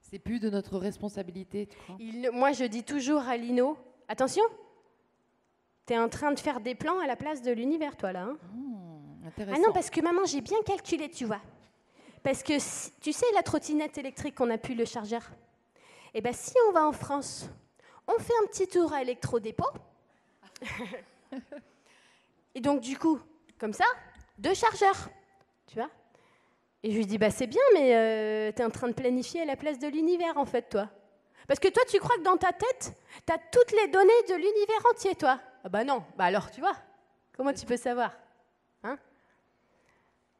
C'est 0.00 0.18
plus 0.18 0.38
de 0.38 0.50
notre 0.50 0.78
responsabilité, 0.78 1.66
tu 1.66 1.76
crois? 1.78 1.96
Moi, 2.32 2.52
je 2.52 2.64
dis 2.64 2.84
toujours 2.84 3.22
à 3.22 3.36
Lino, 3.36 3.76
attention, 4.08 4.44
tu 5.86 5.92
es 5.92 5.98
en 5.98 6.08
train 6.08 6.32
de 6.32 6.38
faire 6.38 6.60
des 6.60 6.74
plans 6.74 6.98
à 7.00 7.06
la 7.06 7.16
place 7.16 7.42
de 7.42 7.52
l'univers, 7.52 7.96
toi, 7.96 8.12
là. 8.12 8.22
Hein 8.22 8.38
hmm, 8.52 9.28
ah 9.38 9.58
non, 9.58 9.72
parce 9.72 9.90
que 9.90 10.00
maman, 10.00 10.24
j'ai 10.26 10.40
bien 10.40 10.60
calculé, 10.64 11.08
tu 11.08 11.24
vois. 11.24 11.40
Parce 12.22 12.42
que, 12.42 12.54
tu 13.00 13.12
sais, 13.12 13.26
la 13.34 13.42
trottinette 13.42 13.98
électrique 13.98 14.34
qu'on 14.34 14.50
a 14.50 14.58
pu 14.58 14.74
le 14.74 14.84
chargeur? 14.84 15.30
Eh 16.14 16.20
bien, 16.20 16.32
si 16.32 16.54
on 16.68 16.72
va 16.72 16.86
en 16.86 16.92
France, 16.92 17.50
on 18.06 18.18
fait 18.20 18.32
un 18.42 18.46
petit 18.46 18.68
tour 18.68 18.92
à 18.92 19.02
électrodépôt. 19.02 19.68
Et 22.54 22.60
donc, 22.60 22.80
du 22.80 22.96
coup, 22.96 23.18
comme 23.58 23.72
ça, 23.72 23.84
deux 24.38 24.54
chargeurs. 24.54 25.08
Tu 25.66 25.74
vois 25.74 25.90
Et 26.84 26.92
je 26.92 26.96
lui 26.96 27.06
dis, 27.06 27.18
bah 27.18 27.30
c'est 27.30 27.48
bien, 27.48 27.60
mais 27.74 27.96
euh, 27.96 28.52
tu 28.52 28.62
es 28.62 28.64
en 28.64 28.70
train 28.70 28.86
de 28.86 28.92
planifier 28.92 29.42
à 29.42 29.44
la 29.44 29.56
place 29.56 29.80
de 29.80 29.88
l'univers, 29.88 30.36
en 30.36 30.46
fait, 30.46 30.68
toi. 30.68 30.88
Parce 31.48 31.58
que 31.58 31.68
toi, 31.68 31.82
tu 31.88 31.98
crois 31.98 32.16
que 32.16 32.22
dans 32.22 32.36
ta 32.36 32.52
tête, 32.52 32.92
tu 33.26 33.32
as 33.32 33.38
toutes 33.50 33.72
les 33.72 33.88
données 33.88 34.22
de 34.28 34.34
l'univers 34.34 34.86
entier, 34.92 35.16
toi. 35.16 35.40
Ah 35.64 35.68
bah 35.68 35.82
non, 35.82 36.04
bah 36.16 36.24
alors, 36.24 36.50
tu 36.50 36.60
vois, 36.60 36.76
comment 37.36 37.52
tu 37.52 37.66
peux 37.66 37.76
savoir 37.76 38.16
hein? 38.84 38.98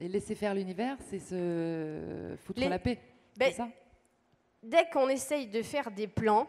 Et 0.00 0.08
laisser 0.08 0.34
faire 0.34 0.54
l'univers, 0.54 0.96
c'est 1.10 1.18
se 1.18 2.36
foutre 2.44 2.60
la 2.60 2.78
paix. 2.78 3.00
Ben, 3.36 3.52
ça? 3.52 3.68
Dès 4.64 4.88
qu'on 4.90 5.09
essaye 5.09 5.47
de 5.47 5.62
faire 5.62 5.90
des 5.90 6.06
plans, 6.06 6.49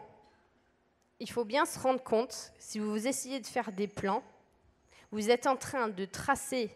il 1.20 1.30
faut 1.30 1.44
bien 1.44 1.64
se 1.64 1.78
rendre 1.78 2.02
compte, 2.02 2.52
si 2.58 2.78
vous 2.78 3.06
essayez 3.06 3.40
de 3.40 3.46
faire 3.46 3.72
des 3.72 3.88
plans, 3.88 4.22
vous 5.12 5.30
êtes 5.30 5.46
en 5.46 5.56
train 5.56 5.88
de 5.88 6.04
tracer 6.04 6.70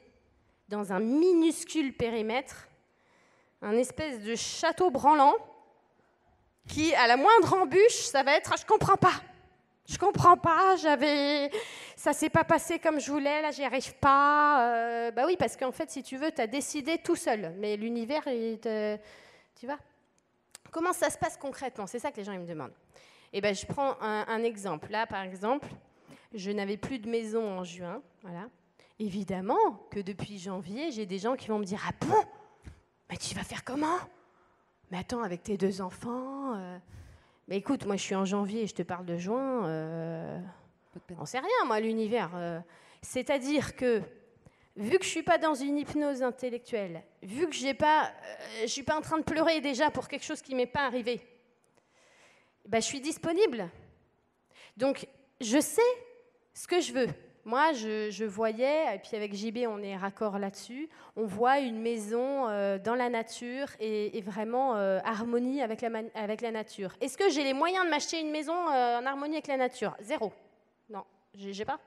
dans 0.69 0.93
un 0.93 1.01
minuscule 1.01 1.97
périmètre 1.97 2.69
un 3.63 3.77
espèce 3.77 4.21
de 4.21 4.35
château 4.37 4.91
branlant 4.91 5.35
qui, 6.69 6.95
à 6.95 7.07
la 7.07 7.17
moindre 7.17 7.55
embûche, 7.55 8.07
ça 8.07 8.23
va 8.23 8.37
être 8.37 8.53
ah, 8.55 8.57
je 8.59 8.65
comprends 8.65 8.97
pas. 8.97 9.21
Je 9.87 9.99
comprends 9.99 10.37
pas, 10.37 10.77
j'avais. 10.77 11.51
Ça 11.97 12.13
s'est 12.13 12.31
pas 12.31 12.45
passé 12.45 12.79
comme 12.79 13.01
je 13.01 13.11
voulais, 13.11 13.43
là, 13.43 13.51
j'y 13.51 13.65
arrive 13.65 13.95
pas. 13.97 14.71
Euh, 14.71 15.11
bah 15.11 15.25
oui, 15.27 15.37
parce 15.37 15.57
qu'en 15.57 15.73
fait, 15.73 15.91
si 15.91 16.03
tu 16.03 16.17
veux, 16.17 16.31
tu 16.31 16.41
as 16.41 16.47
décidé 16.47 16.99
tout 16.99 17.17
seul. 17.17 17.53
Mais 17.59 17.77
l'univers, 17.77 18.23
tu 18.23 19.67
vois 19.67 19.79
Comment 20.71 20.93
ça 20.93 21.11
se 21.11 21.19
passe 21.19 21.37
concrètement? 21.37 21.87
C'est 21.87 21.99
ça 21.99 22.11
que 22.11 22.17
les 22.17 22.25
gens 22.25 22.33
ils 22.33 22.41
me 22.41 22.47
demandent. 22.47 22.73
Eh 23.33 23.41
ben, 23.41 23.55
je 23.55 23.65
prends 23.67 23.97
un, 24.00 24.43
exemple. 24.43 24.91
Là, 24.91 25.07
par 25.07 25.23
exemple, 25.23 25.69
je 26.35 26.50
n'avais 26.50 26.77
plus 26.77 26.99
de 26.99 27.09
maison 27.09 27.59
en 27.59 27.65
juin. 27.65 28.03
Voilà. 28.23 28.49
Évidemment 28.99 29.87
que 29.91 30.00
depuis 30.00 30.39
janvier, 30.39 30.91
j'ai 30.91 31.07
des 31.07 31.19
gens 31.19 31.37
qui 31.37 31.49
vont 31.49 31.59
me 31.59 31.65
dire 31.65 31.81
Ah 31.89 31.93
bon? 32.00 32.23
Mais 33.09 33.17
tu 33.17 33.35
vas 33.35 33.45
faire 33.45 33.65
comment? 33.65 33.99
Mais 34.91 34.99
attends, 34.99 35.23
avec 35.23 35.43
tes 35.43 35.57
deux 35.57 35.81
enfants. 35.81 36.55
euh, 36.57 36.79
Mais 37.49 37.57
écoute, 37.57 37.87
moi 37.87 37.97
je 37.97 38.03
suis 38.03 38.15
en 38.17 38.25
janvier 38.25 38.62
et 38.62 38.67
je 38.67 38.75
te 38.75 38.83
parle 38.83 39.07
de 39.07 39.17
juin. 39.17 39.67
euh. 39.67 40.41
On 41.19 41.25
sait 41.25 41.39
rien, 41.39 41.65
moi, 41.67 41.79
l'univers. 41.81 42.31
euh. 42.35 42.61
C'est-à-dire 43.03 43.77
que, 43.77 44.03
vu 44.81 44.99
que 44.99 45.05
je 45.05 45.11
suis 45.11 45.23
pas 45.23 45.37
dans 45.39 45.55
une 45.55 45.77
hypnose 45.77 46.23
intellectuelle, 46.23 47.03
vu 47.23 47.47
que 47.47 47.55
j'ai 47.55 47.75
pas, 47.75 48.07
euh, 48.07 48.63
je 48.63 48.67
suis 48.67 48.83
pas 48.83 48.97
en 48.97 49.03
train 49.03 49.19
de 49.19 49.23
pleurer 49.23 49.61
déjà 49.61 49.91
pour 49.91 50.09
quelque 50.09 50.25
chose 50.25 50.41
qui 50.41 50.55
m'est 50.55 50.67
pas 50.67 50.87
arrivé, 50.87 51.21
ben, 52.67 52.81
je 52.81 52.87
suis 52.87 53.01
disponible. 53.01 53.69
Donc, 54.77 55.07
je 55.41 55.61
sais 55.61 55.83
ce 56.55 56.67
que 56.67 56.81
je 56.81 56.93
veux. 56.93 57.09
Moi, 57.45 57.73
je, 57.73 58.25
voyais, 58.25 58.95
et 58.95 58.99
puis 58.99 59.17
avec 59.17 59.35
JB, 59.35 59.67
on 59.67 59.83
est 59.83 59.97
raccord 59.97 60.39
là-dessus, 60.39 60.89
on 61.17 61.25
voit 61.25 61.59
une 61.59 61.81
maison 61.81 62.49
euh, 62.49 62.79
dans 62.79 62.95
la 62.95 63.09
nature 63.09 63.67
et, 63.81 64.21
vraiment 64.23 64.77
euh, 64.77 65.01
harmonie 65.05 65.61
avec 65.63 65.81
la, 65.81 65.91
avec 66.15 66.41
la 66.41 66.53
nature. 66.53 66.95
Est-ce 67.01 67.19
que 67.19 67.29
j'ai 67.31 67.45
les 67.45 67.55
moyens 67.55 67.85
de 67.85 67.91
m'acheter 67.91 68.21
une 68.21 68.31
maison 68.31 68.55
en 68.55 69.05
harmonie 69.05 69.35
avec 69.35 69.47
la 69.47 69.57
nature? 69.57 69.97
Zéro. 70.01 70.33
Non, 70.89 71.05
j'ai 71.35 71.65
pas. 71.65 71.81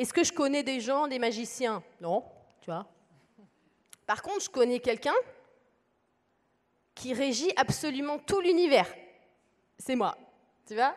Est-ce 0.00 0.14
que 0.14 0.24
je 0.24 0.32
connais 0.32 0.62
des 0.62 0.80
gens, 0.80 1.06
des 1.08 1.18
magiciens? 1.18 1.82
Non, 2.00 2.24
tu 2.62 2.70
vois. 2.70 2.86
Par 4.06 4.22
contre, 4.22 4.44
je 4.44 4.48
connais 4.48 4.80
quelqu'un 4.80 5.14
qui 6.94 7.12
régit 7.12 7.52
absolument 7.54 8.18
tout 8.18 8.40
l'univers. 8.40 8.88
C'est 9.78 9.96
moi, 9.96 10.16
tu 10.66 10.74
vois. 10.74 10.96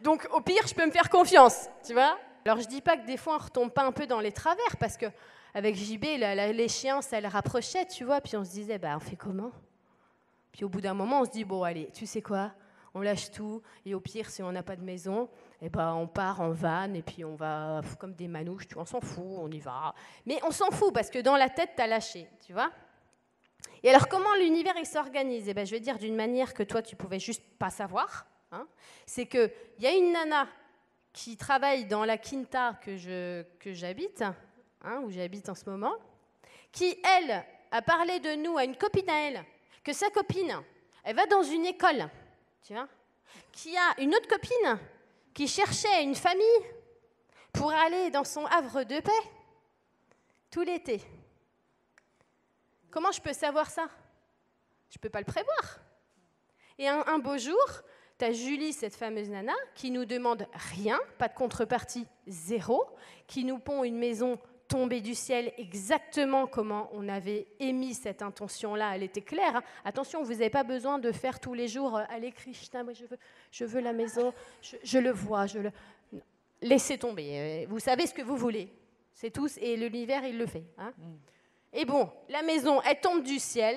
Donc, 0.00 0.26
au 0.32 0.40
pire, 0.40 0.66
je 0.66 0.72
peux 0.72 0.86
me 0.86 0.90
faire 0.90 1.10
confiance, 1.10 1.68
tu 1.84 1.92
vois. 1.92 2.18
Alors, 2.46 2.58
je 2.58 2.66
dis 2.66 2.80
pas 2.80 2.96
que 2.96 3.04
des 3.04 3.18
fois, 3.18 3.34
on 3.34 3.44
retombe 3.44 3.70
pas 3.70 3.84
un 3.84 3.92
peu 3.92 4.06
dans 4.06 4.20
les 4.20 4.32
travers, 4.32 4.78
parce 4.80 4.96
que 4.96 5.06
avec 5.52 5.76
JB, 5.76 6.04
l'échéance, 6.54 7.12
elle 7.12 7.26
rapprochait, 7.26 7.84
tu 7.84 8.04
vois, 8.04 8.22
puis 8.22 8.34
on 8.38 8.46
se 8.46 8.50
disait, 8.50 8.78
bah, 8.78 8.96
on 8.96 9.00
fait 9.00 9.16
comment? 9.16 9.52
Puis 10.52 10.64
au 10.64 10.70
bout 10.70 10.80
d'un 10.80 10.94
moment, 10.94 11.20
on 11.20 11.26
se 11.26 11.30
dit, 11.30 11.44
bon, 11.44 11.64
allez, 11.64 11.90
tu 11.92 12.06
sais 12.06 12.22
quoi? 12.22 12.52
On 12.94 13.02
lâche 13.02 13.30
tout, 13.30 13.60
et 13.84 13.94
au 13.94 14.00
pire, 14.00 14.30
si 14.30 14.42
on 14.42 14.52
n'a 14.52 14.62
pas 14.62 14.76
de 14.76 14.82
maison, 14.82 15.28
eh 15.64 15.68
ben, 15.68 15.94
on 15.94 16.08
part 16.08 16.40
en 16.40 16.50
van, 16.50 16.92
et 16.92 17.02
puis 17.02 17.24
on 17.24 17.36
va 17.36 17.82
comme 18.00 18.14
des 18.14 18.26
manouches, 18.26 18.66
tu 18.66 18.76
on 18.76 18.84
s'en 18.84 19.00
fout, 19.00 19.24
on 19.38 19.48
y 19.48 19.60
va. 19.60 19.94
Mais 20.26 20.40
on 20.42 20.50
s'en 20.50 20.72
fout, 20.72 20.92
parce 20.92 21.08
que 21.08 21.20
dans 21.20 21.36
la 21.36 21.48
tête, 21.48 21.70
tu 21.76 21.82
as 21.82 21.86
lâché, 21.86 22.28
tu 22.44 22.52
vois 22.52 22.72
Et 23.84 23.88
alors, 23.88 24.08
comment 24.08 24.34
l'univers, 24.34 24.74
s'organise? 24.84 25.48
Eh 25.48 25.54
ben, 25.54 25.64
Je 25.64 25.70
vais 25.70 25.78
dire 25.78 25.98
d'une 25.98 26.16
manière 26.16 26.52
que 26.52 26.64
toi, 26.64 26.82
tu 26.82 26.96
pouvais 26.96 27.20
juste 27.20 27.44
pas 27.60 27.70
savoir. 27.70 28.26
hein. 28.50 28.66
C'est 29.06 29.26
qu'il 29.26 29.52
y 29.78 29.86
a 29.86 29.92
une 29.92 30.12
nana 30.12 30.48
qui 31.12 31.36
travaille 31.36 31.84
dans 31.84 32.04
la 32.04 32.18
quinta 32.18 32.74
que 32.82 33.42
que 33.60 33.72
j'habite, 33.72 34.24
hein, 34.82 35.00
où 35.04 35.10
j'habite 35.12 35.48
en 35.48 35.54
ce 35.54 35.70
moment, 35.70 35.94
qui, 36.72 36.98
elle, 37.18 37.44
a 37.70 37.82
parlé 37.82 38.18
de 38.18 38.34
nous 38.34 38.58
à 38.58 38.64
une 38.64 38.76
copine 38.76 39.08
à 39.08 39.28
elle, 39.28 39.44
que 39.84 39.92
sa 39.92 40.10
copine, 40.10 40.56
elle 41.04 41.14
va 41.14 41.26
dans 41.26 41.42
une 41.44 41.66
école, 41.66 42.08
tu 42.64 42.72
vois, 42.72 42.88
qui 43.52 43.76
a 43.76 44.00
une 44.00 44.12
autre 44.14 44.26
copine 44.26 44.78
qui 45.34 45.48
cherchait 45.48 46.02
une 46.02 46.14
famille 46.14 46.46
pour 47.52 47.72
aller 47.72 48.10
dans 48.10 48.24
son 48.24 48.44
havre 48.46 48.84
de 48.84 49.00
paix 49.00 49.10
tout 50.50 50.62
l'été. 50.62 51.02
Comment 52.90 53.10
je 53.10 53.20
peux 53.20 53.32
savoir 53.32 53.70
ça? 53.70 53.88
Je 54.90 54.98
ne 54.98 55.00
peux 55.00 55.08
pas 55.08 55.20
le 55.20 55.24
prévoir. 55.24 55.80
Et 56.78 56.88
un, 56.88 57.18
beau 57.18 57.38
jour, 57.38 57.56
tu 58.18 58.24
as 58.24 58.32
Julie, 58.32 58.72
cette 58.72 58.94
fameuse 58.94 59.30
nana, 59.30 59.54
qui 59.74 59.90
nous 59.90 60.04
demande 60.04 60.46
rien, 60.74 61.00
pas 61.18 61.28
de 61.28 61.34
contrepartie, 61.34 62.06
zéro, 62.26 62.84
qui 63.26 63.44
nous 63.44 63.58
pond 63.58 63.84
une 63.84 63.96
maison 63.96 64.38
tombée 64.72 65.02
du 65.02 65.14
ciel 65.14 65.52
exactement 65.58 66.46
comment 66.46 66.88
on 66.94 67.06
avait 67.08 67.46
émis 67.60 67.92
cette 67.92 68.22
intention-là. 68.22 68.92
Elle 68.96 69.02
était 69.02 69.20
claire. 69.20 69.56
hein. 69.56 69.62
Attention, 69.84 70.22
vous 70.22 70.32
n'avez 70.32 70.48
pas 70.48 70.64
besoin 70.64 70.98
de 70.98 71.12
faire 71.12 71.38
tous 71.38 71.52
les 71.52 71.68
jours 71.68 71.98
euh, 71.98 72.04
Allez, 72.08 72.32
Krishna, 72.32 72.82
moi 72.82 72.94
je 72.94 73.04
veux, 73.04 73.18
je 73.50 73.64
veux 73.66 73.80
la 73.82 73.92
maison, 73.92 74.32
je, 74.62 74.76
je 74.82 74.98
le 74.98 75.10
vois, 75.10 75.46
je 75.46 75.58
le. 75.58 75.70
Non. 76.12 76.22
Laissez 76.62 76.96
tomber. 76.96 77.64
euh, 77.64 77.66
Vous 77.68 77.80
savez 77.80 78.06
ce 78.06 78.14
que 78.14 78.22
vous 78.22 78.36
voulez. 78.38 78.68
C'est 79.12 79.30
tous. 79.30 79.58
Et 79.58 79.76
l'univers, 79.76 80.24
il 80.24 80.38
le 80.38 80.46
fait. 80.46 80.64
hein. 80.78 80.92
Et 81.74 81.84
bon, 81.84 82.08
la 82.30 82.42
maison, 82.42 82.80
elle 82.82 82.98
tombe 83.00 83.22
du 83.22 83.38
ciel. 83.38 83.76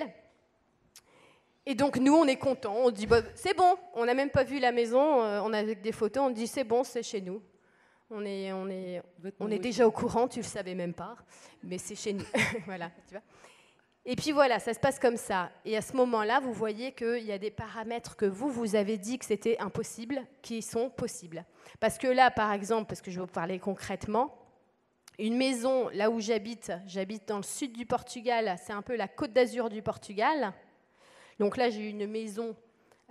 Et 1.65 1.75
donc 1.75 1.97
nous, 1.97 2.13
on 2.13 2.25
est 2.25 2.37
contents. 2.37 2.75
On 2.77 2.89
dit, 2.91 3.05
bah, 3.07 3.21
c'est 3.33 3.55
bon. 3.57 3.75
On 3.95 4.05
n'a 4.05 4.13
même 4.13 4.29
pas 4.29 4.43
vu 4.45 4.59
la 4.59 4.71
maison. 4.71 5.21
euh, 5.21 5.41
on 5.43 5.51
a 5.51 5.57
avec 5.59 5.81
des 5.81 5.91
photos. 5.91 6.23
On 6.23 6.29
dit, 6.29 6.47
c'est 6.47 6.63
bon, 6.63 6.83
c'est 6.85 7.03
chez 7.03 7.19
nous. 7.21 7.41
On 8.11 8.23
est, 8.23 8.53
on 8.53 8.69
est, 8.69 9.01
on 9.39 9.49
est 9.49 9.59
déjà 9.59 9.87
au 9.87 9.91
courant. 9.91 10.27
Tu 10.27 10.39
le 10.39 10.45
savais 10.45 10.75
même 10.75 10.93
pas, 10.93 11.15
mais 11.63 11.77
c'est 11.77 11.95
chez 11.95 12.13
nous. 12.13 12.25
voilà, 12.65 12.91
tu 13.07 13.15
vois. 13.15 13.23
Et 14.07 14.15
puis 14.15 14.31
voilà, 14.31 14.59
ça 14.59 14.71
se 14.75 14.79
passe 14.79 14.99
comme 14.99 15.17
ça. 15.17 15.49
Et 15.65 15.75
à 15.75 15.81
ce 15.81 15.97
moment-là, 15.97 16.39
vous 16.39 16.53
voyez 16.53 16.91
qu'il 16.91 17.23
y 17.23 17.31
a 17.31 17.39
des 17.39 17.49
paramètres 17.49 18.15
que 18.15 18.25
vous, 18.25 18.49
vous 18.49 18.75
avez 18.75 18.99
dit 18.99 19.17
que 19.17 19.25
c'était 19.25 19.57
impossible, 19.57 20.21
qui 20.43 20.61
sont 20.61 20.91
possibles. 20.91 21.43
Parce 21.79 21.97
que 21.97 22.05
là, 22.05 22.29
par 22.29 22.53
exemple, 22.53 22.85
parce 22.87 23.01
que 23.01 23.09
je 23.09 23.19
vais 23.19 23.25
vous 23.25 23.31
parler 23.31 23.57
concrètement, 23.57 24.37
une 25.17 25.35
maison, 25.35 25.89
là 25.89 26.11
où 26.11 26.19
j'habite, 26.19 26.71
j'habite 26.85 27.27
dans 27.27 27.37
le 27.37 27.43
sud 27.43 27.73
du 27.73 27.87
Portugal, 27.87 28.55
c'est 28.63 28.73
un 28.73 28.83
peu 28.83 28.95
la 28.95 29.07
côte 29.07 29.33
d'Azur 29.33 29.69
du 29.69 29.81
Portugal. 29.81 30.53
Donc 31.39 31.57
là, 31.57 31.71
j'ai 31.71 31.89
une 31.89 32.05
maison 32.05 32.55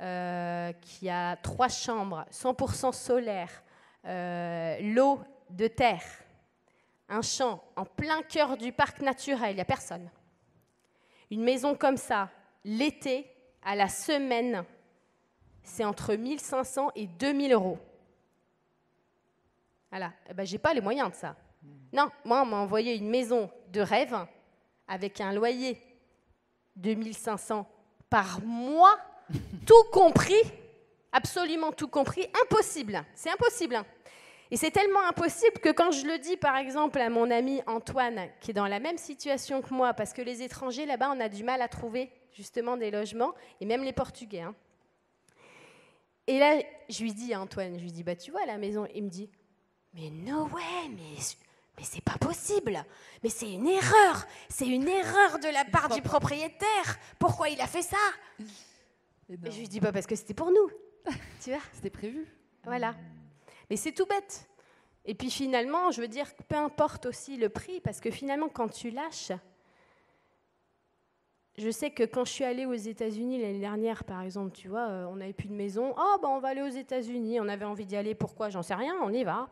euh, 0.01 0.73
qui 0.81 1.09
a 1.09 1.35
trois 1.37 1.69
chambres, 1.69 2.25
100% 2.31 2.93
solaire, 2.93 3.64
euh, 4.07 4.79
l'eau 4.81 5.21
de 5.51 5.67
terre, 5.67 6.03
un 7.09 7.23
champ 7.23 7.63
en 7.77 7.85
plein 7.85 8.23
cœur 8.23 8.57
du 8.57 8.73
parc 8.73 9.01
naturel, 9.01 9.53
il 9.53 9.55
n'y 9.57 9.61
a 9.61 9.65
personne. 9.65 10.11
Une 11.31 11.43
maison 11.43 11.75
comme 11.75 11.97
ça, 11.97 12.31
l'été, 12.65 13.31
à 13.63 13.75
la 13.75 13.89
semaine, 13.89 14.65
c'est 15.63 15.85
entre 15.85 16.15
1500 16.15 16.91
et 16.95 17.07
2000 17.07 17.53
euros. 17.53 17.79
Voilà, 19.91 20.13
eh 20.29 20.35
ben, 20.35 20.45
j'ai 20.45 20.59
pas 20.59 20.75
les 20.75 20.81
moyens 20.81 21.11
de 21.11 21.15
ça. 21.15 21.37
Non, 21.93 22.11
moi, 22.25 22.43
on 22.43 22.47
m'a 22.47 22.57
envoyé 22.57 22.97
une 22.97 23.09
maison 23.09 23.51
de 23.69 23.81
rêve 23.81 24.17
avec 24.89 25.21
un 25.21 25.33
loyer 25.33 25.81
de 26.77 26.95
1500 26.95 27.67
par 28.11 28.41
mois, 28.43 28.99
tout 29.67 29.85
compris, 29.93 30.43
absolument 31.13 31.73
tout 31.73 31.89
compris, 31.89 32.27
impossible. 32.43 33.05
C'est 33.15 33.31
impossible. 33.31 33.83
Et 34.55 34.57
c'est 34.57 34.71
tellement 34.71 35.05
impossible 35.09 35.59
que 35.59 35.71
quand 35.71 35.91
je 35.91 36.07
le 36.07 36.17
dis, 36.17 36.37
par 36.37 36.55
exemple, 36.57 37.01
à 37.01 37.11
mon 37.11 37.29
ami 37.29 37.61
Antoine, 37.67 38.29
qui 38.41 38.53
est 38.53 38.55
dans 38.55 38.69
la 38.69 38.79
même 38.79 38.99
situation 38.99 39.61
que 39.63 39.75
moi, 39.75 39.95
parce 39.95 40.13
que 40.13 40.23
les 40.23 40.43
étrangers, 40.43 40.87
là-bas, 40.87 41.11
on 41.13 41.19
a 41.19 41.29
du 41.29 41.43
mal 41.43 41.61
à 41.61 41.67
trouver 41.67 42.13
justement 42.33 42.77
des 42.77 42.93
logements, 42.93 43.35
et 43.61 43.67
même 43.67 43.83
les 43.83 43.93
Portugais. 43.93 44.43
hein. 44.43 44.55
Et 46.29 46.39
là, 46.39 46.63
je 46.89 47.03
lui 47.03 47.13
dis 47.13 47.35
à 47.35 47.41
Antoine, 47.41 47.77
je 47.77 47.83
lui 47.83 47.91
dis, 47.91 48.05
bah 48.05 48.15
tu 48.15 48.31
vois 48.31 48.47
la 48.47 48.57
maison, 48.57 48.87
il 48.95 49.03
me 49.03 49.09
dit, 49.11 49.29
mais 49.93 50.11
no 50.11 50.45
way, 50.45 50.89
mais, 50.89 51.19
mais 51.77 51.83
c'est 51.83 52.05
pas 52.05 52.17
possible, 52.21 52.81
mais 53.25 53.31
c'est 53.31 53.51
une 53.51 53.67
erreur, 53.67 54.25
c'est 54.49 54.69
une 54.69 54.87
erreur 54.87 55.41
de 55.41 55.49
la 55.53 55.65
part 55.65 55.89
du 55.89 56.01
propriétaire, 56.01 56.99
pourquoi 57.19 57.49
il 57.49 57.61
a 57.61 57.67
fait 57.67 57.83
ça? 57.83 57.97
Et 59.29 59.51
je 59.51 59.59
lui 59.59 59.67
dis, 59.67 59.81
bah 59.81 59.91
parce 59.91 60.07
que 60.07 60.15
c'était 60.15 60.33
pour 60.33 60.53
nous, 60.53 60.71
tu 61.43 61.51
vois? 61.51 61.59
C'était 61.73 61.91
prévu. 61.91 62.25
voilà. 62.63 62.95
Mais 63.71 63.77
c'est 63.77 63.93
tout 63.93 64.07
bête. 64.07 64.49
Et 65.05 65.15
puis 65.15 65.31
finalement, 65.31 65.91
je 65.91 66.01
veux 66.01 66.09
dire, 66.09 66.27
peu 66.49 66.57
importe 66.57 67.07
aussi 67.07 67.37
le 67.37 67.49
prix, 67.49 67.81
parce 67.81 68.01
que 68.01 68.11
finalement, 68.11 68.49
quand 68.49 68.69
tu 68.69 68.91
lâches, 68.91 69.33
je 71.57 71.71
sais 71.71 71.91
que 71.91 72.03
quand 72.03 72.25
je 72.25 72.33
suis 72.33 72.45
allée 72.45 72.67
aux 72.67 72.75
États-Unis 72.75 73.41
l'année 73.41 73.61
dernière, 73.61 74.05
par 74.05 74.23
exemple, 74.23 74.53
tu 74.53 74.69
vois, 74.69 74.89
euh, 74.89 75.07
on 75.07 75.17
n'avait 75.17 75.33
plus 75.33 75.49
de 75.49 75.55
maison. 75.55 75.95
Oh, 75.97 76.17
ben 76.21 76.29
on 76.29 76.41
va 76.41 76.49
aller 76.49 76.63
aux 76.63 76.67
États-Unis. 76.67 77.39
On 77.41 77.49
avait 77.49 77.65
envie 77.65 77.87
d'y 77.87 77.97
aller. 77.97 78.15
Pourquoi? 78.15 78.49
J'en 78.49 78.63
sais 78.63 78.75
rien. 78.75 78.97
On 79.03 79.13
y 79.13 79.23
va. 79.23 79.49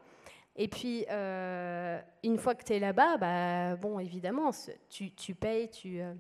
Et 0.56 0.66
puis, 0.66 1.06
euh, 1.10 2.00
une 2.24 2.38
fois 2.38 2.56
que 2.56 2.64
tu 2.64 2.72
es 2.72 2.80
là-bas, 2.80 3.18
bah, 3.18 3.76
bon, 3.76 4.00
évidemment, 4.00 4.50
tu, 4.90 5.12
tu 5.12 5.34
payes. 5.34 5.70
Tu, 5.70 6.00
euh. 6.00 6.12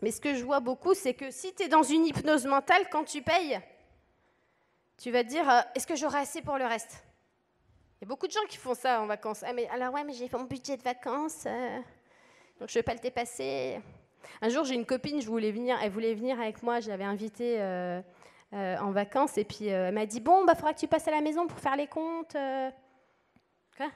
Mais 0.00 0.10
ce 0.10 0.20
que 0.20 0.34
je 0.34 0.42
vois 0.42 0.60
beaucoup, 0.60 0.94
c'est 0.94 1.14
que 1.14 1.30
si 1.30 1.54
tu 1.54 1.64
es 1.64 1.68
dans 1.68 1.82
une 1.82 2.06
hypnose 2.06 2.46
mentale, 2.46 2.88
quand 2.90 3.04
tu 3.04 3.20
payes, 3.20 3.60
tu 5.04 5.10
vas 5.10 5.22
te 5.22 5.28
dire 5.28 5.46
euh, 5.50 5.60
est-ce 5.74 5.86
que 5.86 5.96
j'aurai 5.96 6.20
assez 6.20 6.40
pour 6.40 6.56
le 6.56 6.64
reste? 6.64 7.04
Il 8.00 8.04
y 8.04 8.06
a 8.06 8.08
beaucoup 8.08 8.26
de 8.26 8.32
gens 8.32 8.44
qui 8.48 8.56
font 8.56 8.72
ça 8.72 9.02
en 9.02 9.06
vacances. 9.06 9.44
Ah, 9.46 9.52
mais 9.52 9.68
alors, 9.68 9.92
ouais, 9.92 10.02
mais 10.02 10.14
j'ai 10.14 10.30
mon 10.32 10.44
budget 10.44 10.78
de 10.78 10.82
vacances, 10.82 11.44
euh, 11.44 11.76
donc 12.58 12.70
je 12.70 12.72
ne 12.72 12.78
vais 12.78 12.82
pas 12.82 12.94
le 12.94 13.00
dépasser. 13.00 13.82
Un 14.40 14.48
jour, 14.48 14.64
j'ai 14.64 14.74
une 14.74 14.86
copine, 14.86 15.20
je 15.20 15.26
voulais 15.26 15.52
venir, 15.52 15.76
elle 15.82 15.90
voulait 15.90 16.14
venir 16.14 16.40
avec 16.40 16.62
moi, 16.62 16.80
je 16.80 16.88
l'avais 16.88 17.04
invitée 17.04 17.60
euh, 17.60 18.00
en 18.50 18.92
vacances, 18.92 19.36
et 19.36 19.44
puis 19.44 19.66
elle 19.66 19.92
m'a 19.92 20.06
dit 20.06 20.20
Bon, 20.20 20.40
il 20.40 20.46
bah, 20.46 20.54
faudra 20.54 20.72
que 20.72 20.80
tu 20.80 20.88
passes 20.88 21.06
à 21.06 21.10
la 21.10 21.20
maison 21.20 21.46
pour 21.46 21.58
faire 21.58 21.76
les 21.76 21.86
comptes. 21.86 22.34
Quoi? 23.76 23.90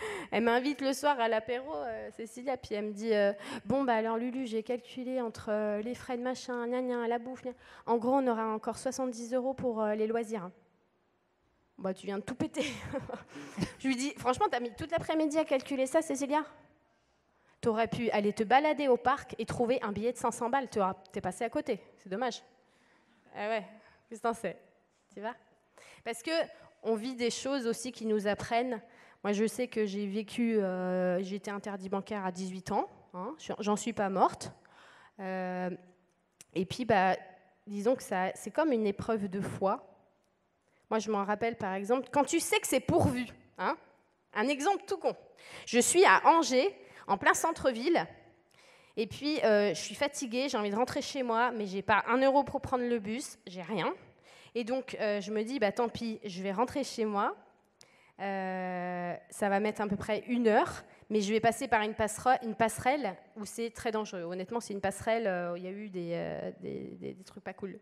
Elle 0.30 0.44
m'invite 0.44 0.80
le 0.80 0.92
soir 0.92 1.18
à 1.20 1.28
l'apéro, 1.28 1.74
euh, 1.74 2.10
Cécilia, 2.12 2.56
puis 2.56 2.74
elle 2.74 2.86
me 2.86 2.92
dit 2.92 3.14
euh, 3.14 3.32
Bon, 3.64 3.84
bah 3.84 3.94
alors 3.94 4.16
Lulu, 4.16 4.46
j'ai 4.46 4.62
calculé 4.62 5.20
entre 5.20 5.50
euh, 5.50 5.82
les 5.82 5.94
frais 5.94 6.16
de 6.16 6.22
machin, 6.22 6.66
gna 6.66 6.82
gna, 6.82 7.08
la 7.08 7.18
bouffe. 7.18 7.42
gna. 7.42 7.52
En 7.86 7.96
gros, 7.96 8.12
on 8.12 8.26
aura 8.26 8.46
encore 8.46 8.78
70 8.78 9.34
euros 9.34 9.54
pour 9.54 9.84
les 9.84 10.06
loisirs. 10.06 10.50
Bah, 11.78 11.94
tu 11.94 12.06
viens 12.06 12.18
de 12.18 12.22
tout 12.22 12.34
péter. 12.34 12.64
je 13.78 13.88
lui 13.88 13.96
dis 13.96 14.12
Franchement, 14.16 14.46
t'as 14.50 14.60
mis 14.60 14.74
toute 14.74 14.90
l'après-midi 14.90 15.38
à 15.38 15.44
calculer 15.44 15.86
ça, 15.86 16.02
Cécilia? 16.02 16.44
Tu 17.60 17.68
aurais 17.68 17.88
pu 17.88 18.10
aller 18.10 18.32
te 18.32 18.42
balader 18.42 18.88
au 18.88 18.96
parc 18.96 19.34
et 19.38 19.44
trouver 19.44 19.80
un 19.82 19.92
billet 19.92 20.12
de 20.12 20.18
500 20.18 20.48
balles. 20.48 20.68
Tu 20.70 20.78
es 20.78 21.20
passé 21.20 21.44
à 21.44 21.50
côté. 21.50 21.80
C'est 21.98 22.08
dommage. 22.08 22.42
Ah 23.34 23.48
ouais, 23.48 23.66
qu'est-ce 24.08 24.20
que 24.20 24.28
t'en 24.28 24.34
sais? 24.34 24.58
Tu 25.14 25.20
vois? 25.20 25.34
Parce 26.04 26.22
que 26.22 26.30
on 26.82 26.94
vit 26.94 27.14
des 27.14 27.30
choses 27.30 27.66
aussi 27.66 27.92
qui 27.92 28.06
nous 28.06 28.26
apprennent. 28.26 28.80
Moi, 29.22 29.32
je 29.32 29.46
sais 29.46 29.68
que 29.68 29.84
j'ai 29.84 30.06
vécu, 30.06 30.58
euh, 30.58 31.22
j'ai 31.22 31.36
été 31.36 31.50
interdit 31.50 31.88
bancaire 31.88 32.24
à 32.24 32.32
18 32.32 32.72
ans. 32.72 32.88
Hein, 33.12 33.34
J'en 33.58 33.76
suis 33.76 33.92
pas 33.92 34.08
morte. 34.08 34.52
Euh, 35.18 35.70
et 36.54 36.64
puis, 36.64 36.84
bah, 36.84 37.16
disons 37.66 37.94
que 37.94 38.02
c'est 38.02 38.50
comme 38.52 38.72
une 38.72 38.86
épreuve 38.86 39.28
de 39.28 39.40
foi. 39.40 39.86
Moi, 40.90 40.98
je 40.98 41.10
m'en 41.10 41.24
rappelle 41.24 41.56
par 41.56 41.74
exemple, 41.74 42.08
quand 42.10 42.24
tu 42.24 42.40
sais 42.40 42.58
que 42.58 42.66
c'est 42.66 42.80
pourvu, 42.80 43.26
hein, 43.58 43.76
un 44.34 44.48
exemple 44.48 44.84
tout 44.86 44.96
con. 44.96 45.14
Je 45.66 45.78
suis 45.78 46.04
à 46.04 46.20
Angers, 46.26 46.74
en 47.06 47.16
plein 47.16 47.34
centre-ville, 47.34 48.06
et 48.96 49.06
puis 49.06 49.40
euh, 49.44 49.72
je 49.72 49.80
suis 49.80 49.94
fatiguée, 49.94 50.48
j'ai 50.48 50.58
envie 50.58 50.70
de 50.70 50.76
rentrer 50.76 51.00
chez 51.00 51.22
moi, 51.22 51.52
mais 51.52 51.66
j'ai 51.66 51.82
pas 51.82 52.04
un 52.08 52.18
euro 52.18 52.42
pour 52.42 52.60
prendre 52.60 52.84
le 52.84 52.98
bus, 52.98 53.38
j'ai 53.46 53.62
rien. 53.62 53.94
Et 54.54 54.64
donc 54.64 54.96
euh, 55.00 55.20
je 55.20 55.30
me 55.30 55.44
dis, 55.44 55.58
bah 55.58 55.70
tant 55.70 55.88
pis, 55.88 56.20
je 56.24 56.42
vais 56.42 56.52
rentrer 56.52 56.82
chez 56.82 57.04
moi. 57.04 57.36
Euh, 58.20 59.14
ça 59.30 59.48
va 59.48 59.60
mettre 59.60 59.80
à 59.80 59.86
peu 59.86 59.96
près 59.96 60.24
une 60.26 60.46
heure, 60.46 60.84
mais 61.08 61.20
je 61.20 61.32
vais 61.32 61.40
passer 61.40 61.68
par 61.68 61.82
une, 61.82 61.94
passerelle 61.94 63.16
où 63.36 63.44
c'est 63.44 63.70
très 63.70 63.90
dangereux. 63.90 64.22
Honnêtement, 64.22 64.60
c'est 64.60 64.74
une 64.74 64.80
passerelle 64.80 65.52
où 65.52 65.56
il 65.56 65.64
y 65.64 65.66
a 65.66 65.70
eu 65.70 65.88
des, 65.88 66.52
des, 66.60 67.14
des 67.14 67.24
trucs 67.24 67.42
pas 67.42 67.54
cool. 67.54 67.78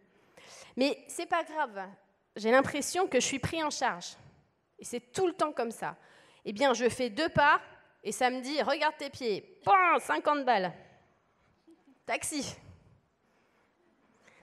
Mais 0.76 1.04
c'est 1.08 1.26
pas 1.26 1.42
grave. 1.42 1.88
J'ai 2.36 2.50
l'impression 2.50 3.08
que 3.08 3.20
je 3.20 3.26
suis 3.26 3.40
pris 3.40 3.62
en 3.62 3.70
charge. 3.70 4.16
Et 4.78 4.84
c'est 4.84 5.12
tout 5.12 5.26
le 5.26 5.32
temps 5.32 5.52
comme 5.52 5.72
ça. 5.72 5.96
Eh 6.44 6.52
bien, 6.52 6.72
je 6.72 6.88
fais 6.88 7.10
deux 7.10 7.28
pas 7.28 7.60
et 8.04 8.12
ça 8.12 8.30
me 8.30 8.40
dit 8.40 8.62
Regarde 8.62 8.96
tes 8.96 9.10
pieds. 9.10 9.60
50 9.98 10.44
balles. 10.44 10.72
Taxi. 12.06 12.56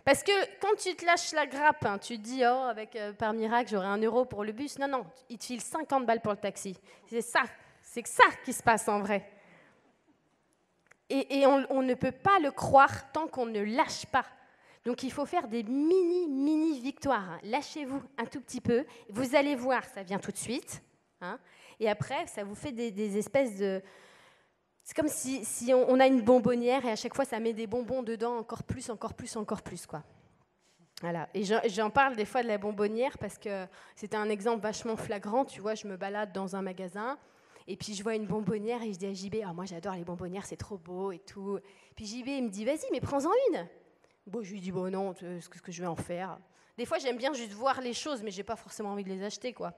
Parce 0.05 0.21
que 0.21 0.31
quand 0.61 0.75
tu 0.77 0.95
te 0.95 1.03
lâches 1.03 1.33
la 1.33 1.47
grappe, 1.47 1.83
hein, 1.83 1.97
tu 1.97 2.17
te 2.17 2.21
dis, 2.21 2.43
oh, 2.43 2.69
avec, 2.69 2.95
euh, 2.95 3.11
par 3.11 3.33
miracle, 3.33 3.71
j'aurai 3.71 3.87
un 3.87 3.97
euro 3.97 4.23
pour 4.23 4.43
le 4.43 4.51
bus. 4.51 4.77
Non, 4.77 4.87
non, 4.87 5.05
il 5.29 5.39
te 5.39 5.45
file 5.45 5.61
50 5.61 6.05
balles 6.05 6.21
pour 6.21 6.31
le 6.31 6.37
taxi. 6.37 6.77
C'est 7.07 7.21
ça, 7.21 7.41
c'est 7.81 8.05
ça 8.05 8.23
qui 8.45 8.53
se 8.53 8.61
passe 8.61 8.87
en 8.87 8.99
vrai. 8.99 9.27
Et, 11.09 11.45
on, 11.45 11.81
ne 11.81 11.93
peut 11.93 12.11
pas 12.11 12.39
le 12.39 12.51
croire 12.51 13.11
tant 13.11 13.27
qu'on 13.27 13.45
ne 13.45 13.61
lâche 13.61 14.05
pas. 14.07 14.25
Donc 14.85 15.03
il 15.03 15.11
faut 15.11 15.25
faire 15.25 15.47
des 15.47 15.63
mini, 15.63 16.27
mini 16.27 16.79
victoires. 16.79 17.39
Lâchez-vous 17.43 18.01
un 18.17 18.25
tout 18.25 18.41
petit 18.41 18.61
peu. 18.61 18.85
Vous 19.09 19.35
allez 19.35 19.55
voir, 19.55 19.83
ça 19.85 20.03
vient 20.03 20.19
tout 20.19 20.31
de 20.31 20.37
suite. 20.37 20.81
Hein. 21.21 21.39
Et 21.79 21.89
après, 21.89 22.25
ça 22.27 22.43
vous 22.43 22.55
fait 22.55 22.71
des, 22.71 23.17
espèces 23.17 23.57
de... 23.57 23.81
C'est 24.85 24.95
comme 24.95 25.07
si, 25.07 25.73
on, 25.73 25.99
a 25.99 26.05
une 26.05 26.21
bonbonnière 26.21 26.85
et 26.85 26.91
à 26.91 26.95
chaque 26.95 27.15
fois, 27.15 27.25
ça 27.25 27.39
met 27.39 27.53
des 27.53 27.65
bonbons 27.65 28.03
dedans, 28.03 28.37
encore 28.37 28.61
plus, 28.61 28.91
encore 28.91 29.15
plus, 29.15 29.35
encore 29.35 29.63
plus. 29.63 29.87
quoi. 29.87 30.03
Voilà. 31.01 31.27
Et 31.33 31.43
j'en 31.43 31.89
parle 31.89 32.15
des 32.15 32.23
fois 32.23 32.43
de 32.43 32.47
la 32.47 32.59
bonbonnière 32.59 33.17
parce 33.17 33.39
que 33.39 33.65
c'était 33.95 34.15
un 34.15 34.29
exemple 34.29 34.61
vachement 34.61 34.95
flagrant. 34.95 35.43
Tu 35.43 35.59
vois, 35.59 35.73
je 35.73 35.87
me 35.87 35.97
balade 35.97 36.31
dans 36.33 36.55
un 36.55 36.61
magasin 36.61 37.17
et 37.67 37.77
puis 37.77 37.95
je 37.95 38.03
vois 38.03 38.13
une 38.13 38.27
bonbonnière 38.27 38.83
et 38.83 38.93
je 38.93 38.99
dis 38.99 39.07
à 39.07 39.13
JB, 39.13 39.37
ah, 39.43 39.53
moi 39.53 39.65
j'adore 39.65 39.95
les 39.95 40.03
bonbonnières, 40.03 40.45
c'est 40.45 40.55
trop 40.55 40.77
beau 40.77 41.11
et 41.11 41.17
tout. 41.17 41.59
Puis 41.95 42.05
JB, 42.05 42.27
il 42.27 42.43
me 42.43 42.49
dit, 42.49 42.63
vas-y, 42.63 42.85
mais 42.91 43.01
prends-en 43.01 43.31
une. 43.49 43.67
Bon, 44.27 44.43
je 44.43 44.51
lui 44.51 44.61
dis, 44.61 44.71
bon 44.71 44.91
non, 44.91 45.15
ce 45.15 45.49
que 45.49 45.71
je 45.71 45.81
vais 45.81 45.87
en 45.87 45.95
faire 45.95 46.37
Des 46.77 46.85
fois, 46.85 46.99
j'aime 46.99 47.17
bien 47.17 47.33
juste 47.33 47.53
voir 47.53 47.81
les 47.81 47.93
choses, 47.93 48.21
mais 48.21 48.29
j'ai 48.29 48.43
pas 48.43 48.55
forcément 48.55 48.91
envie 48.91 49.03
de 49.03 49.09
les 49.09 49.23
acheter, 49.23 49.51
quoi. 49.51 49.73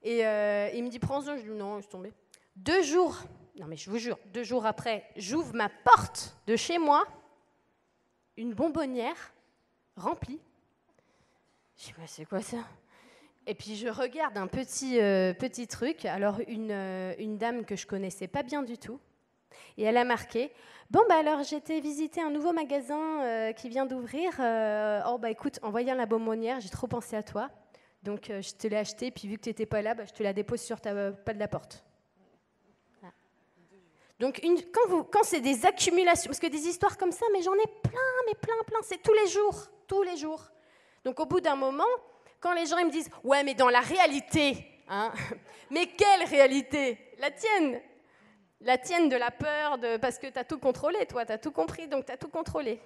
Et 0.00 0.24
euh, 0.24 0.70
il 0.74 0.84
me 0.84 0.88
dit, 0.88 1.00
prends-en. 1.00 1.36
Je 1.36 1.42
lui 1.42 1.52
dis, 1.52 1.58
non, 1.58 1.76
je 1.78 1.82
suis 1.82 1.90
tombée. 1.90 2.12
Deux 2.54 2.82
jours, 2.82 3.16
non 3.58 3.66
mais 3.66 3.76
je 3.76 3.90
vous 3.90 3.98
jure, 3.98 4.18
deux 4.32 4.44
jours 4.44 4.66
après, 4.66 5.04
j'ouvre 5.16 5.54
ma 5.54 5.68
porte 5.68 6.36
de 6.46 6.56
chez 6.56 6.78
moi, 6.78 7.04
une 8.36 8.54
bonbonnière 8.54 9.32
remplie. 9.96 10.40
Je 11.76 11.86
dis, 11.86 11.92
c'est 12.06 12.24
quoi 12.24 12.40
ça? 12.40 12.58
Et 13.46 13.54
puis 13.54 13.76
je 13.76 13.88
regarde 13.88 14.38
un 14.38 14.46
petit, 14.46 15.00
euh, 15.00 15.34
petit 15.34 15.66
truc. 15.66 16.04
Alors, 16.04 16.38
une, 16.46 16.70
euh, 16.70 17.14
une 17.18 17.38
dame 17.38 17.64
que 17.64 17.74
je 17.74 17.86
connaissais 17.86 18.28
pas 18.28 18.42
bien 18.42 18.62
du 18.62 18.78
tout, 18.78 19.00
et 19.76 19.82
elle 19.82 19.96
a 19.96 20.04
marqué 20.04 20.52
Bon, 20.90 21.00
bah 21.08 21.16
alors 21.16 21.42
j'étais 21.42 21.80
visiter 21.80 22.20
un 22.20 22.30
nouveau 22.30 22.52
magasin 22.52 23.52
qui 23.54 23.70
vient 23.70 23.86
d'ouvrir. 23.86 24.32
oh, 24.38 25.18
bah 25.18 25.30
écoute, 25.30 25.58
en 25.62 25.70
voyant 25.70 25.94
la 25.94 26.04
bonbonnière, 26.04 26.60
j'ai 26.60 26.68
trop 26.68 26.86
pensé 26.86 27.16
à 27.16 27.22
toi. 27.22 27.50
Donc 28.02 28.30
euh, 28.30 28.42
je 28.42 28.54
te 28.54 28.66
l'ai 28.66 28.76
acheté, 28.76 29.10
puis 29.10 29.28
vu 29.28 29.36
que 29.36 29.42
tu 29.42 29.48
n'étais 29.50 29.66
pas 29.66 29.80
là, 29.80 29.94
bah, 29.94 30.04
je 30.04 30.12
te 30.12 30.22
la 30.22 30.32
dépose 30.32 30.60
sur 30.60 30.80
ta 30.80 30.90
euh, 30.90 31.12
pas 31.12 31.34
de 31.34 31.38
la 31.38 31.48
porte. 31.48 31.84
Donc 34.22 34.40
quand, 35.10 35.24
c'est 35.24 35.40
des 35.40 35.66
accumulations, 35.66 36.28
parce 36.28 36.38
que 36.38 36.46
des 36.46 36.68
histoires 36.68 36.96
comme 36.96 37.10
ça, 37.10 37.26
mais 37.32 37.42
j'en 37.42 37.54
ai 37.54 37.66
plein, 37.82 38.00
mais 38.28 38.34
plein, 38.34 38.54
plein, 38.64 38.78
c'est 38.84 39.02
tous 39.02 39.12
les 39.12 39.26
jours, 39.26 39.66
tous 39.88 40.04
les 40.04 40.16
jours. 40.16 40.44
Donc 41.04 41.18
au 41.18 41.26
bout 41.26 41.40
d'un 41.40 41.56
moment, 41.56 41.82
quand 42.38 42.52
les 42.52 42.66
gens 42.66 42.76
me 42.84 42.90
disent, 42.92 43.10
ouais, 43.24 43.42
mais 43.42 43.54
dans 43.54 43.68
la 43.68 43.80
réalité, 43.80 44.64
hein, 44.88 45.12
mais 45.72 45.86
quelle 45.86 46.22
réalité? 46.28 46.98
La 47.18 47.32
tienne 47.32 47.80
La 48.60 48.78
tienne 48.78 49.08
de 49.08 49.16
la 49.16 49.32
peur, 49.32 49.78
de, 49.78 49.96
parce 49.96 50.20
que 50.20 50.28
tu 50.28 50.38
as 50.38 50.44
tout 50.44 50.60
contrôlé, 50.60 51.04
toi, 51.06 51.26
tu 51.26 51.32
as 51.32 51.38
tout 51.38 51.50
compris, 51.50 51.88
donc 51.88 52.06
tu 52.06 52.12
as 52.12 52.16
tout 52.16 52.28
contrôlé. 52.28 52.78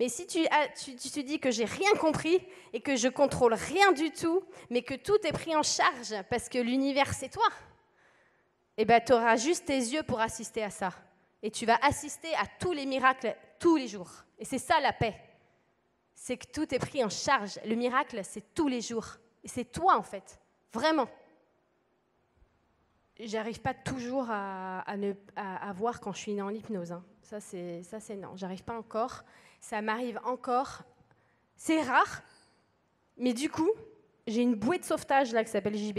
Mais 0.00 0.08
si 0.08 0.26
tu, 0.26 0.42
te 0.42 1.20
dis 1.20 1.38
que 1.38 1.52
j'ai 1.52 1.64
rien 1.64 1.92
compris 2.00 2.40
et 2.72 2.80
que 2.80 2.96
je 2.96 3.06
contrôle 3.06 3.54
rien 3.54 3.92
du 3.92 4.10
tout, 4.10 4.42
mais 4.70 4.82
que 4.82 4.94
tout 4.94 5.24
est 5.24 5.32
pris 5.32 5.54
en 5.54 5.62
charge 5.62 6.12
parce 6.28 6.48
que 6.48 6.58
l'univers 6.58 7.14
c'est 7.14 7.28
toi, 7.28 7.46
eh 8.76 8.84
ben, 8.84 9.00
tu 9.04 9.12
auras 9.12 9.36
juste 9.36 9.66
tes 9.66 9.78
yeux 9.78 10.02
pour 10.02 10.20
assister 10.20 10.62
à 10.62 10.70
ça. 10.70 10.92
Et 11.42 11.50
tu 11.50 11.66
vas 11.66 11.78
assister 11.82 12.34
à 12.34 12.46
tous 12.58 12.72
les 12.72 12.86
miracles 12.86 13.36
tous 13.58 13.76
les 13.76 13.88
jours. 13.88 14.10
Et 14.38 14.44
c'est 14.44 14.58
ça 14.58 14.80
la 14.80 14.92
paix. 14.92 15.14
C'est 16.14 16.36
que 16.36 16.46
tout 16.50 16.74
est 16.74 16.78
pris 16.78 17.04
en 17.04 17.08
charge. 17.08 17.58
Le 17.64 17.74
miracle, 17.74 18.20
c'est 18.24 18.54
tous 18.54 18.68
les 18.68 18.80
jours. 18.80 19.06
Et 19.44 19.48
c'est 19.48 19.64
toi 19.64 19.96
en 19.96 20.02
fait. 20.02 20.40
Vraiment. 20.72 21.08
J'arrive 23.18 23.60
pas 23.60 23.72
toujours 23.72 24.26
à, 24.30 24.84
voir 25.74 26.00
quand 26.00 26.12
je 26.12 26.18
suis 26.18 26.42
en 26.42 26.50
hypnose. 26.50 26.92
Hein. 26.92 27.04
Ça, 27.22 27.40
c'est 27.40 28.16
non. 28.16 28.36
J'arrive 28.36 28.62
pas 28.62 28.76
encore 28.76 29.24
ça 29.66 29.82
m'arrive 29.82 30.20
encore. 30.24 30.82
C'est 31.56 31.82
rare, 31.82 32.22
mais 33.16 33.32
du 33.32 33.50
coup, 33.50 33.70
j'ai 34.26 34.42
une 34.42 34.54
bouée 34.54 34.78
de 34.78 34.84
sauvetage 34.84 35.32
là 35.32 35.42
qui 35.42 35.50
s'appelle 35.50 35.76
JB. 35.76 35.98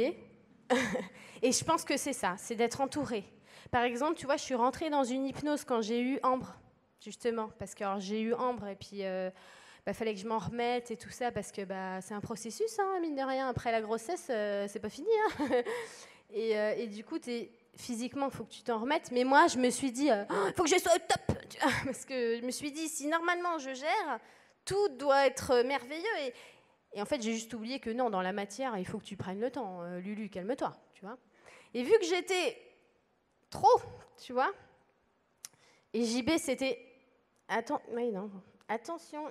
et 1.42 1.52
je 1.52 1.64
pense 1.64 1.84
que 1.84 1.98
c'est 1.98 2.14
ça, 2.14 2.36
c'est 2.38 2.56
d'être 2.56 2.82
entouré. 2.82 3.24
Par 3.72 3.84
exemple, 3.84 4.16
tu 4.16 4.26
vois, 4.26 4.38
je 4.38 4.44
suis 4.44 4.56
rentrée 4.56 4.90
dans 4.90 5.04
une 5.04 5.26
hypnose 5.26 5.64
quand 5.64 5.82
j'ai 5.82 6.02
eu 6.02 6.20
Ambre, 6.24 6.56
justement, 7.02 7.50
parce 7.60 7.76
que 7.76 7.84
j'ai 8.00 8.22
eu 8.22 8.34
Ambre 8.34 8.68
et 8.68 8.76
puis 8.76 9.04
euh, 9.04 9.30
bah, 9.88 9.94
fallait 9.94 10.14
que 10.14 10.20
je 10.20 10.28
m'en 10.28 10.38
remette 10.38 10.92
et 10.92 10.98
tout 10.98 11.10
ça, 11.12 11.32
parce 11.32 11.54
que 11.54 11.64
bah, 11.64 12.02
c'est 12.02 12.14
un 12.14 12.20
processus, 12.20 12.78
hein, 12.78 13.00
mine 13.00 13.16
de 13.16 13.22
rien. 13.22 13.48
Après 13.48 13.72
la 13.72 13.80
grossesse, 13.80 14.28
euh, 14.30 14.68
c'est 14.68 14.82
pas 14.82 14.90
fini. 14.90 15.08
Hein. 15.40 15.48
et, 16.34 16.60
euh, 16.60 16.76
et, 16.76 16.88
du 16.88 17.06
coup, 17.06 17.18
es 17.26 17.50
physiquement, 17.78 18.26
il 18.26 18.36
faut 18.36 18.44
que 18.44 18.52
tu 18.52 18.64
t'en 18.64 18.80
remettes. 18.80 19.12
Mais 19.14 19.24
moi, 19.24 19.48
je 19.48 19.58
me 19.58 19.70
suis 19.70 19.94
dit, 19.94 20.08
il 20.08 20.12
euh, 20.12 20.26
oh, 20.30 20.50
faut 20.58 20.64
que 20.64 20.70
je 20.70 20.78
sois 20.78 20.92
au 20.94 21.00
top. 21.00 21.38
Parce 21.86 22.04
que 22.04 22.36
je 22.36 22.46
me 22.46 22.52
suis 22.52 22.74
dit, 22.74 22.90
si 22.90 23.08
normalement 23.08 23.60
je 23.60 23.74
gère, 23.74 24.20
tout 24.66 24.90
doit 24.90 25.26
être 25.26 25.64
merveilleux. 25.64 26.04
Et, 26.26 26.34
et 26.98 27.02
en 27.02 27.06
fait, 27.06 27.22
j'ai 27.22 27.34
juste 27.34 27.54
oublié 27.54 27.80
que 27.80 27.92
non, 27.92 28.10
dans 28.10 28.24
la 28.24 28.34
matière, 28.34 28.76
il 28.76 28.86
faut 28.86 28.98
que 28.98 29.06
tu 29.06 29.16
prennes 29.16 29.40
le 29.40 29.52
temps. 29.52 29.84
Euh, 29.84 30.00
Lulu, 30.00 30.30
calme-toi, 30.30 30.74
tu 30.96 31.06
vois. 31.06 31.20
Et 31.76 31.84
vu 31.84 31.92
que 32.00 32.06
j'étais 32.06 32.58
trop, 33.52 33.80
tu 34.20 34.34
vois, 34.34 34.52
et 35.94 36.04
JB, 36.04 36.38
c'était, 36.40 36.84
attention, 37.48 39.30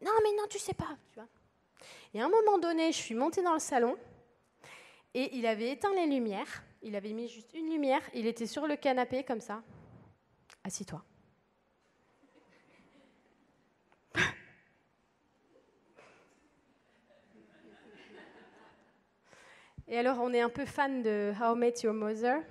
non, 0.00 0.12
mais 0.22 0.36
non, 0.36 0.46
tu 0.48 0.60
sais 0.60 0.74
pas, 0.74 0.96
tu 1.08 1.16
vois. 1.16 1.26
Et 2.14 2.20
à 2.20 2.26
un 2.26 2.28
moment 2.28 2.56
donné, 2.58 2.92
je 2.92 2.98
suis 2.98 3.16
montée 3.16 3.42
dans 3.42 3.52
le 3.52 3.58
salon 3.58 3.96
et 5.12 5.36
il 5.36 5.44
avait 5.44 5.72
éteint 5.72 5.92
les 5.94 6.06
lumières. 6.06 6.62
Il 6.82 6.94
avait 6.94 7.12
mis 7.12 7.28
juste 7.28 7.52
une 7.52 7.68
lumière. 7.68 8.02
Il 8.14 8.28
était 8.28 8.46
sur 8.46 8.68
le 8.68 8.76
canapé 8.76 9.24
comme 9.24 9.40
ça. 9.40 9.60
Assis-toi. 10.62 11.04
Et 19.90 19.96
alors, 19.96 20.18
on 20.20 20.34
est 20.34 20.40
un 20.40 20.50
peu 20.50 20.66
fan 20.66 21.02
de 21.02 21.32
How 21.40 21.56
I 21.56 21.58
Met 21.58 21.74
Your 21.82 21.94
Mother. 21.94 22.42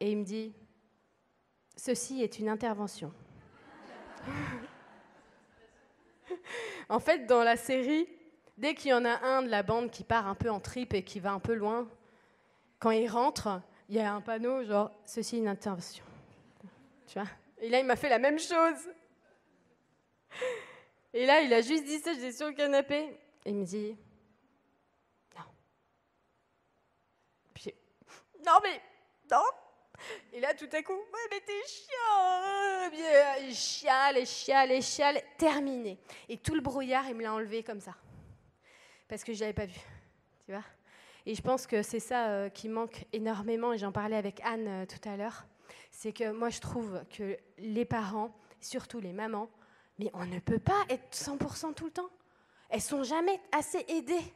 Et 0.00 0.10
il 0.10 0.18
me 0.18 0.24
dit 0.24 0.52
Ceci 1.76 2.22
est 2.22 2.40
une 2.40 2.48
intervention. 2.48 3.12
en 6.88 6.98
fait, 6.98 7.26
dans 7.26 7.44
la 7.44 7.56
série, 7.56 8.08
dès 8.56 8.74
qu'il 8.74 8.90
y 8.90 8.94
en 8.94 9.04
a 9.04 9.24
un 9.24 9.42
de 9.42 9.48
la 9.48 9.62
bande 9.62 9.92
qui 9.92 10.02
part 10.02 10.26
un 10.26 10.34
peu 10.34 10.50
en 10.50 10.58
trip 10.58 10.92
et 10.92 11.04
qui 11.04 11.20
va 11.20 11.30
un 11.30 11.38
peu 11.38 11.54
loin, 11.54 11.88
quand 12.80 12.90
il 12.90 13.08
rentre, 13.08 13.62
il 13.88 13.94
y 13.94 14.00
a 14.00 14.12
un 14.12 14.20
panneau 14.20 14.64
genre 14.64 14.90
ceci 15.04 15.36
est 15.36 15.38
une 15.38 15.48
intervention. 15.48 16.04
Tu 17.06 17.14
vois? 17.14 17.28
Et 17.60 17.68
là, 17.68 17.78
il 17.78 17.86
m'a 17.86 17.96
fait 17.96 18.08
la 18.08 18.18
même 18.18 18.40
chose. 18.40 18.90
Et 21.14 21.26
là, 21.26 21.42
il 21.42 21.54
a 21.54 21.60
juste 21.60 21.84
dit 21.84 21.98
ça, 21.98 22.12
j'étais 22.12 22.32
sur 22.32 22.48
le 22.48 22.54
canapé. 22.54 23.16
Et 23.44 23.50
il 23.50 23.54
me 23.54 23.64
dit 23.64 23.96
Non. 28.48 28.58
Mais 28.62 28.80
non, 29.30 29.44
Et 30.32 30.40
là, 30.40 30.54
tout 30.54 30.68
à 30.72 30.82
coup, 30.82 30.94
ouais, 30.94 31.28
mais 31.30 31.40
t'es 31.40 31.52
chiant 31.66 32.90
Bien, 32.90 33.52
Chiale, 33.52 34.26
chiale, 34.26 34.82
chiale, 34.82 35.22
terminé. 35.36 35.98
Et 36.30 36.38
tout 36.38 36.54
le 36.54 36.62
brouillard, 36.62 37.06
il 37.08 37.14
me 37.14 37.22
l'a 37.22 37.34
enlevé 37.34 37.62
comme 37.62 37.80
ça. 37.80 37.94
Parce 39.06 39.22
que 39.22 39.34
je 39.34 39.40
l'avais 39.40 39.52
pas 39.52 39.66
vu. 39.66 39.78
Tu 40.46 40.52
vois 40.52 40.64
Et 41.26 41.34
je 41.34 41.42
pense 41.42 41.66
que 41.66 41.82
c'est 41.82 42.00
ça 42.00 42.28
euh, 42.28 42.48
qui 42.48 42.70
manque 42.70 43.04
énormément, 43.12 43.74
et 43.74 43.78
j'en 43.78 43.92
parlais 43.92 44.16
avec 44.16 44.40
Anne 44.44 44.68
euh, 44.68 44.86
tout 44.86 45.06
à 45.06 45.18
l'heure. 45.18 45.44
C'est 45.90 46.12
que 46.12 46.30
moi, 46.30 46.48
je 46.48 46.60
trouve 46.60 47.02
que 47.14 47.36
les 47.58 47.84
parents, 47.84 48.34
surtout 48.62 48.98
les 48.98 49.12
mamans, 49.12 49.50
mais 49.98 50.10
on 50.14 50.24
ne 50.24 50.38
peut 50.38 50.58
pas 50.58 50.86
être 50.88 51.10
100% 51.12 51.74
tout 51.74 51.86
le 51.86 51.90
temps. 51.90 52.08
Elles 52.70 52.80
sont 52.80 53.02
jamais 53.02 53.38
assez 53.52 53.84
aidées. 53.88 54.32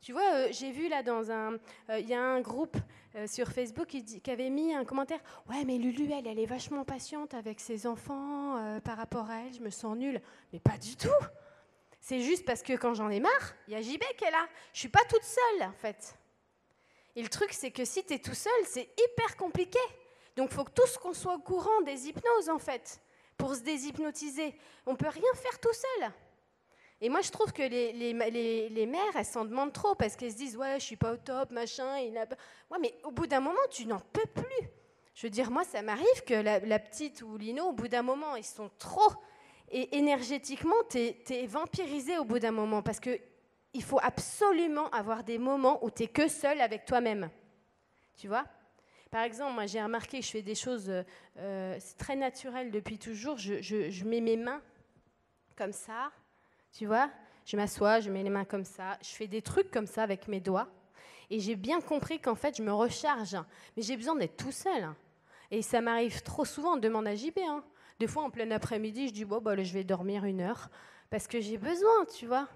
Tu 0.00 0.12
vois, 0.12 0.34
euh, 0.34 0.48
j'ai 0.50 0.70
vu 0.70 0.88
là 0.88 1.02
dans 1.02 1.30
un. 1.30 1.58
Il 1.90 2.08
y 2.08 2.14
a 2.14 2.22
un 2.22 2.40
groupe 2.40 2.76
euh, 3.16 3.26
sur 3.26 3.48
Facebook 3.48 3.88
qui, 3.88 4.30
avait 4.30 4.48
mis 4.48 4.72
un 4.72 4.84
commentaire 4.84 5.20
Ouais, 5.48 5.64
mais 5.66 5.76
Lulu, 5.76 6.10
elle, 6.12 6.26
elle 6.26 6.38
est 6.38 6.46
vachement 6.46 6.84
patiente 6.84 7.34
avec 7.34 7.60
ses 7.60 7.86
enfants 7.86 8.56
euh, 8.56 8.80
par 8.80 8.96
rapport 8.96 9.28
à 9.28 9.40
elle, 9.40 9.52
je 9.52 9.60
me 9.60 9.68
sens 9.68 9.96
nulle. 9.96 10.22
Mais 10.52 10.60
pas 10.60 10.78
du 10.78 10.96
tout 10.96 11.08
C'est 12.00 12.20
juste 12.20 12.46
parce 12.46 12.62
que 12.62 12.72
quand 12.74 12.94
j'en 12.94 13.10
ai 13.10 13.20
marre, 13.20 13.54
il 13.68 13.74
y 13.74 13.76
a 13.76 13.82
JB 13.82 14.02
qui 14.16 14.24
est 14.24 14.30
là. 14.30 14.46
Je 14.72 14.78
suis 14.78 14.88
pas 14.88 15.04
toute 15.08 15.24
seule, 15.24 15.68
en 15.68 15.72
fait. 15.72 16.16
Et 17.14 17.22
le 17.22 17.28
truc, 17.28 17.52
c'est 17.52 17.70
que 17.70 17.84
si 17.84 18.02
tu 18.04 18.14
es 18.14 18.18
tout 18.20 18.34
seul, 18.34 18.52
c'est 18.64 18.88
hyper 18.98 19.36
compliqué. 19.36 19.80
Donc, 20.36 20.48
il 20.52 20.54
faut 20.54 20.64
que 20.64 20.70
tous 20.70 20.96
qu'on 20.96 21.12
soit 21.12 21.34
au 21.34 21.40
courant 21.40 21.82
des 21.84 22.08
hypnoses, 22.08 22.48
en 22.48 22.58
fait, 22.58 23.02
pour 23.36 23.54
se 23.54 23.60
déshypnotiser. 23.60 24.54
On 24.86 24.96
peut 24.96 25.08
rien 25.08 25.34
faire 25.34 25.58
tout 25.58 25.74
seul. 25.74 26.10
Et 27.02 27.08
moi, 27.08 27.22
je 27.22 27.30
trouve 27.30 27.52
que 27.52 27.62
les, 27.62 27.92
les, 27.92 28.68
les, 28.68 28.86
mères, 28.86 29.16
elles 29.16 29.24
s'en 29.24 29.44
demandent 29.46 29.72
trop 29.72 29.94
parce 29.94 30.16
qu'elles 30.16 30.32
se 30.32 30.36
disent 30.36 30.56
Ouais, 30.56 30.78
je 30.78 30.84
suis 30.84 30.96
pas 30.96 31.12
au 31.12 31.16
top, 31.16 31.50
machin. 31.50 31.98
Il 31.98 32.12
ouais, 32.12 32.78
mais 32.80 32.94
au 33.04 33.10
bout 33.10 33.26
d'un 33.26 33.40
moment, 33.40 33.58
tu 33.70 33.86
n'en 33.86 34.00
peux 34.00 34.26
plus. 34.26 34.68
Je 35.14 35.26
veux 35.26 35.30
dire, 35.30 35.50
moi, 35.50 35.64
ça 35.64 35.80
m'arrive 35.82 36.24
que 36.26 36.34
la, 36.34 36.78
petite 36.78 37.22
ou 37.22 37.38
Lino, 37.38 37.68
au 37.68 37.72
bout 37.72 37.88
d'un 37.88 38.02
moment, 38.02 38.36
ils 38.36 38.44
sont 38.44 38.70
trop. 38.78 39.12
Et 39.70 39.96
énergétiquement, 39.96 40.74
tu 40.90 40.98
es, 40.98 41.46
vampirisé 41.46 42.18
au 42.18 42.24
bout 42.24 42.38
d'un 42.38 42.50
moment 42.50 42.82
parce 42.82 43.00
qu'il 43.00 43.82
faut 43.82 44.00
absolument 44.02 44.90
avoir 44.90 45.24
des 45.24 45.38
moments 45.38 45.82
où 45.84 45.90
tu 45.90 46.02
es 46.02 46.06
que 46.08 46.28
seul 46.28 46.60
avec 46.60 46.84
toi-même. 46.84 47.30
Tu 48.16 48.28
vois? 48.28 48.44
Par 49.10 49.22
exemple, 49.22 49.54
moi, 49.54 49.66
j'ai 49.66 49.82
remarqué 49.82 50.20
que 50.20 50.26
je 50.26 50.30
fais 50.30 50.42
des 50.42 50.54
choses, 50.54 50.92
euh, 51.38 51.76
c'est 51.78 51.96
très 51.96 52.16
naturel 52.16 52.70
depuis 52.70 52.98
toujours. 52.98 53.38
Je, 53.38 53.60
je 53.62 54.04
mets 54.04 54.20
mes 54.20 54.36
mains 54.36 54.60
comme 55.56 55.72
ça 55.72 56.10
tu 56.72 56.86
vois 56.86 57.10
Je 57.44 57.56
m'assois, 57.56 58.00
je 58.00 58.10
mets 58.10 58.22
les 58.22 58.30
mains 58.30 58.44
comme 58.44 58.64
ça, 58.64 58.98
je 59.02 59.10
fais 59.10 59.26
des 59.26 59.42
trucs 59.42 59.70
comme 59.70 59.86
ça 59.86 60.02
avec 60.02 60.28
mes 60.28 60.40
doigts. 60.40 60.68
Et 61.30 61.38
j'ai 61.38 61.54
bien 61.54 61.80
compris 61.80 62.20
qu'en 62.20 62.34
fait, 62.34 62.56
je 62.56 62.62
me 62.62 62.72
recharge. 62.72 63.36
Mais 63.76 63.82
j'ai 63.82 63.96
besoin 63.96 64.16
d'être 64.16 64.36
tout 64.36 64.52
seul. 64.52 64.88
Et 65.50 65.62
ça 65.62 65.80
m'arrive 65.80 66.22
trop 66.22 66.44
souvent, 66.44 66.74
on 66.74 66.76
demande 66.76 67.06
à 67.06 67.14
JB. 67.14 67.38
Des 68.00 68.06
fois, 68.06 68.24
en 68.24 68.30
plein 68.30 68.50
après-midi, 68.50 69.08
je 69.08 69.12
dis, 69.12 69.24
bon, 69.24 69.40
bah, 69.40 69.62
je 69.62 69.72
vais 69.72 69.84
dormir 69.84 70.24
une 70.24 70.40
heure. 70.40 70.70
Parce 71.08 71.26
que 71.28 71.40
j'ai 71.40 71.56
besoin, 71.56 72.04
tu 72.16 72.26
vois. 72.26 72.48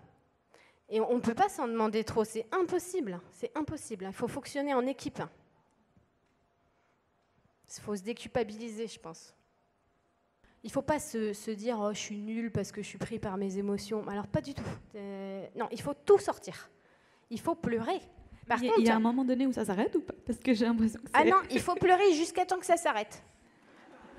Et 0.89 1.01
on 1.01 1.15
ne 1.15 1.21
peut 1.21 1.35
pas 1.35 1.49
s'en 1.49 1.69
demander 1.69 2.05
trop. 2.05 2.25
C'est 2.25 2.47
impossible. 2.53 3.21
C'est 3.31 3.57
impossible. 3.57 4.07
Il 4.09 4.13
faut 4.13 4.29
fonctionner 4.29 4.75
en 4.75 4.87
équipe. 4.87 5.23
Il 7.77 7.83
faut 7.83 7.97
se 7.97 8.03
déculpabiliser, 8.03 8.87
je 8.87 8.99
pense. 8.99 9.35
Il 10.65 10.69
ne 10.69 10.73
faut 10.73 10.83
pas 10.83 10.99
se, 10.99 11.51
dire 11.51 11.79
oh, 11.79 11.93
je 11.93 11.99
suis 11.99 12.17
nul 12.17 12.51
parce 12.51 12.73
que 12.73 12.83
je 12.83 12.89
suis 12.89 12.97
pris 12.97 13.19
par 13.19 13.37
mes 13.37 13.59
émotions. 13.59 14.03
Alors 14.09 14.27
pas 14.27 14.41
du 14.41 14.55
tout. 14.55 14.65
Euh, 14.97 15.47
non, 15.57 15.69
il 15.71 15.81
faut 15.81 15.93
tout 15.93 16.19
sortir. 16.19 16.71
Il 17.29 17.39
faut 17.39 17.55
pleurer. 17.55 18.01
Par 18.49 18.63
il, 18.63 18.71
contre, 18.71 18.81
y 18.81 18.89
a 18.89 18.97
un 18.97 19.01
moment 19.01 19.27
donné 19.27 19.47
où 19.47 19.53
ça 19.53 19.67
s'arrête 19.67 19.95
ou 19.95 20.01
pas? 20.01 20.15
Parce 20.27 20.39
que 20.39 20.55
j'ai 20.55 20.65
l'impression 20.65 21.01
que 21.01 21.11
Ah 21.13 21.25
non, 21.25 21.37
il 21.51 21.61
faut 21.61 21.75
pleurer 21.75 22.15
jusqu'à 22.15 22.47
temps 22.47 22.59
que 22.59 22.65
ça 22.65 22.79
s'arrête. 22.79 23.23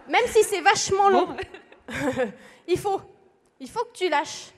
Même 0.07 0.25
si 0.27 0.43
c'est 0.43 0.61
vachement 0.61 1.09
long. 1.09 1.35
il 2.67 2.77
faut. 2.77 3.01
Il 3.59 3.69
faut 3.69 3.83
que 3.85 3.93
tu 3.97 4.07
lâches. 4.07 4.51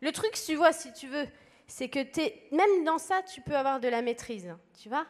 Le 0.00 0.12
truc, 0.12 0.32
tu 0.32 0.54
vois, 0.54 0.72
si 0.72 0.92
tu 0.94 1.08
veux, 1.08 1.26
c'est 1.66 1.88
que 1.88 1.98
es, 1.98 2.48
même 2.52 2.84
dans 2.84 2.98
ça, 2.98 3.22
tu 3.22 3.42
peux 3.42 3.56
avoir 3.56 3.80
de 3.80 3.88
la 3.88 4.00
maîtrise. 4.00 4.48
Tu 4.80 4.88
vois? 4.88 5.06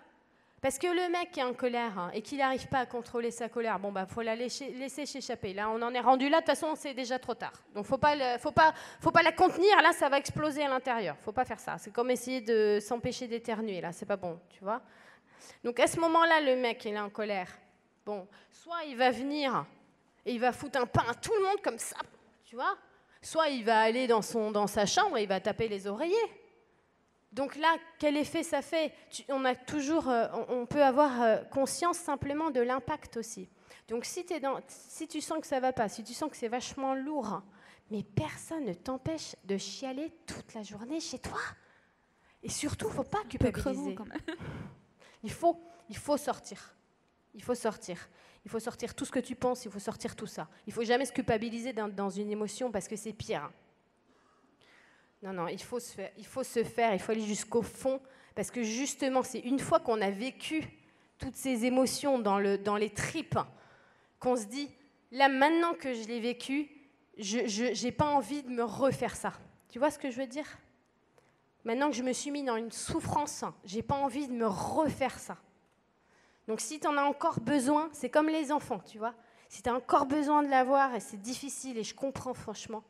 Parce 0.63 0.79
que 0.79 0.87
le 0.87 1.11
mec 1.11 1.33
qui 1.33 1.41
est 1.41 1.45
en 1.45 1.53
colère 1.53 1.99
hein, 1.99 2.11
et 2.15 2.23
qu'il 2.23 2.39
n'arrive 2.39 2.67
pas 2.69 2.81
à 2.81 2.87
contrôler 2.87 3.31
sa 3.31 3.49
colère, 3.49 3.79
bon, 3.79 3.93
bah, 3.93 4.07
faut 4.07 4.23
la 4.23 4.35
laisser, 4.35 4.89
s'échapper. 4.89 5.53
Là, 5.53 5.69
on 5.71 5.81
en 5.83 5.93
est 5.93 6.01
rendu 6.01 6.29
là, 6.29 6.41
de 6.41 6.47
toute 6.47 6.55
façon, 6.55 6.75
c'est 6.75 6.95
déjà 6.95 7.19
trop 7.19 7.35
tard. 7.35 7.53
Donc, 7.75 7.85
faut 7.85 7.99
pas, 7.99 8.39
faut 8.39 8.53
pas, 8.53 8.73
faut 9.01 9.11
pas 9.11 9.23
la 9.23 9.33
contenir, 9.33 9.81
là, 9.83 9.93
ça 9.93 10.09
va 10.09 10.19
exploser 10.19 10.63
à 10.63 10.69
l'intérieur. 10.69 11.17
Faut 11.21 11.33
pas 11.33 11.45
faire 11.45 11.61
ça. 11.61 11.77
C'est 11.79 11.93
comme 11.93 12.11
essayer 12.11 12.41
de 12.41 12.79
s'empêcher 12.81 13.29
d'éternuer, 13.29 13.81
là, 13.81 13.93
c'est 13.93 14.07
pas 14.07 14.17
bon, 14.17 14.41
tu 14.49 14.65
vois. 14.65 14.81
Donc, 15.63 15.79
à 15.79 15.87
ce 15.87 16.01
moment-là, 16.01 16.41
le 16.41 16.57
mec, 16.57 16.85
il 16.87 16.95
est 16.95 17.01
en 17.01 17.11
colère. 17.11 17.49
Bon, 18.05 18.27
soit 18.51 18.85
il 18.89 18.97
va 18.97 19.11
venir 19.11 19.67
et 20.25 20.33
il 20.33 20.41
va 20.41 20.53
foutre 20.53 20.81
un 20.81 20.87
pain 20.87 21.05
à 21.09 21.15
tout 21.15 21.33
le 21.37 21.43
monde 21.43 21.61
comme 21.63 21.79
ça, 21.79 21.97
tu 22.45 22.57
vois. 22.57 22.77
Soit 23.21 23.49
il 23.49 23.65
va 23.65 23.81
aller 23.81 24.07
dans, 24.07 24.23
son, 24.23 24.51
dans 24.51 24.67
sa 24.67 24.87
chambre 24.87 25.19
et 25.19 25.25
il 25.25 25.29
va 25.29 25.41
taper 25.41 25.69
les 25.69 25.87
oreillers. 25.87 26.46
Donc 27.37 27.55
là, 27.57 27.77
quel 27.99 28.17
effet 28.17 28.43
ça 28.43 28.63
fait 28.63 28.95
On 29.29 29.45
a 29.45 29.55
toujours, 29.55 30.09
euh, 30.09 30.27
on 30.49 30.65
peut 30.65 30.83
avoir 30.83 31.21
euh, 31.21 31.37
conscience 31.45 31.99
simplement 31.99 32.51
de 32.51 32.61
l'impact 32.61 33.19
aussi. 33.19 33.51
Donc 33.89 34.07
si, 34.07 34.25
es 34.31 34.41
dans, 34.41 34.59
si 34.69 35.07
tu 35.07 35.21
sens 35.21 35.41
que 35.41 35.47
ça 35.47 35.61
va 35.61 35.75
pas, 35.75 35.87
si 35.91 36.03
tu 36.03 36.15
sens 36.15 36.31
que 36.31 36.37
c'est 36.37 36.49
vachement 36.49 36.95
lourd, 36.95 37.43
mais 37.91 38.03
personne 38.03 38.65
ne 38.65 38.73
t'empêche 38.73 39.37
de 39.45 39.59
chialer 39.59 40.15
toute 40.27 40.55
la 40.55 40.63
journée 40.63 40.99
chez 40.99 41.19
toi. 41.19 41.39
Et 42.43 42.49
surtout, 42.49 42.89
faut 42.89 43.05
pas 43.05 43.23
culpabiliser. 43.29 43.95
Quand 43.95 44.07
même. 44.07 44.19
Il 45.23 45.33
faut, 45.33 45.61
il 45.89 45.97
faut 45.97 46.17
sortir. 46.17 46.77
Il 47.35 47.43
faut 47.43 47.55
sortir. 47.55 48.09
Il 48.45 48.51
faut 48.51 48.61
sortir 48.61 48.95
tout 48.95 49.05
ce 49.05 49.11
que 49.11 49.19
tu 49.19 49.35
penses. 49.35 49.65
Il 49.65 49.73
faut 49.73 49.81
sortir 49.81 50.15
tout 50.15 50.27
ça. 50.27 50.49
Il 50.67 50.73
faut 50.73 50.85
jamais 50.85 51.05
se 51.05 51.13
culpabiliser 51.13 51.73
dans, 51.73 51.89
dans 51.89 52.11
une 52.11 52.31
émotion 52.31 52.71
parce 52.71 52.87
que 52.87 52.95
c'est 52.95 53.13
pire. 53.13 53.51
Non, 55.23 55.33
non, 55.33 55.49
il 55.49 55.63
faut 55.63 55.81
se 55.81 55.93
faire, 55.95 56.11
il 56.19 56.25
faut, 57.01 57.13
aller 57.13 57.27
jusqu'au 57.27 57.63
fond, 57.63 58.01
parce 58.35 58.51
que 58.51 58.63
justement, 58.63 59.23
c'est 59.23 59.41
une 59.41 59.59
fois 59.59 59.81
qu'on 59.81 60.01
a 60.01 60.11
vécu 60.11 60.69
toutes 61.19 61.37
ces 61.37 61.65
émotions 61.65 62.19
dans 62.19 62.39
les 62.39 62.91
tripes, 62.91 63.39
qu'on 64.21 64.37
se 64.37 64.45
dit, 64.45 64.71
là, 65.11 65.29
maintenant 65.29 65.75
que 65.75 65.95
je 65.95 66.07
l'ai 66.07 66.21
vécu, 66.21 66.69
je 67.19 67.85
n'ai 67.85 67.93
pas 67.93 68.07
envie 68.07 68.43
de 68.43 68.51
me 68.51 68.63
refaire 68.63 69.17
ça. 69.17 69.33
Tu 69.69 69.79
vois 69.79 69.91
ce 69.91 69.99
que 69.99 70.11
je 70.11 70.21
veux 70.21 70.27
dire? 70.27 70.59
Maintenant 71.65 71.91
que 71.91 71.97
je 71.97 72.03
me 72.03 72.13
suis 72.13 72.31
mis 72.31 72.45
dans 72.45 72.57
une 72.57 72.71
souffrance, 72.71 73.45
j'ai 73.65 73.83
pas 73.83 73.97
envie 73.97 74.29
de 74.29 74.33
me 74.33 74.47
refaire 74.47 75.19
ça. 75.19 75.37
Donc 76.47 76.61
si 76.61 76.79
tu 76.79 76.87
en 76.87 76.97
as 76.97 77.03
encore 77.03 77.41
besoin, 77.41 77.89
c'est 77.93 78.11
comme 78.11 78.29
les 78.29 78.53
enfants, 78.53 78.79
tu 78.79 78.99
vois. 78.99 79.15
Si 79.49 79.63
tu 79.63 79.69
as 79.69 79.75
encore 79.75 80.07
besoin 80.07 80.43
de 80.43 80.49
l'avoir, 80.49 80.95
et 80.95 81.01
c'est 81.01 81.21
difficile, 81.21 81.79
et 81.79 81.83
je 81.83 81.95
comprends 81.95 82.35
franchement, 82.35 82.85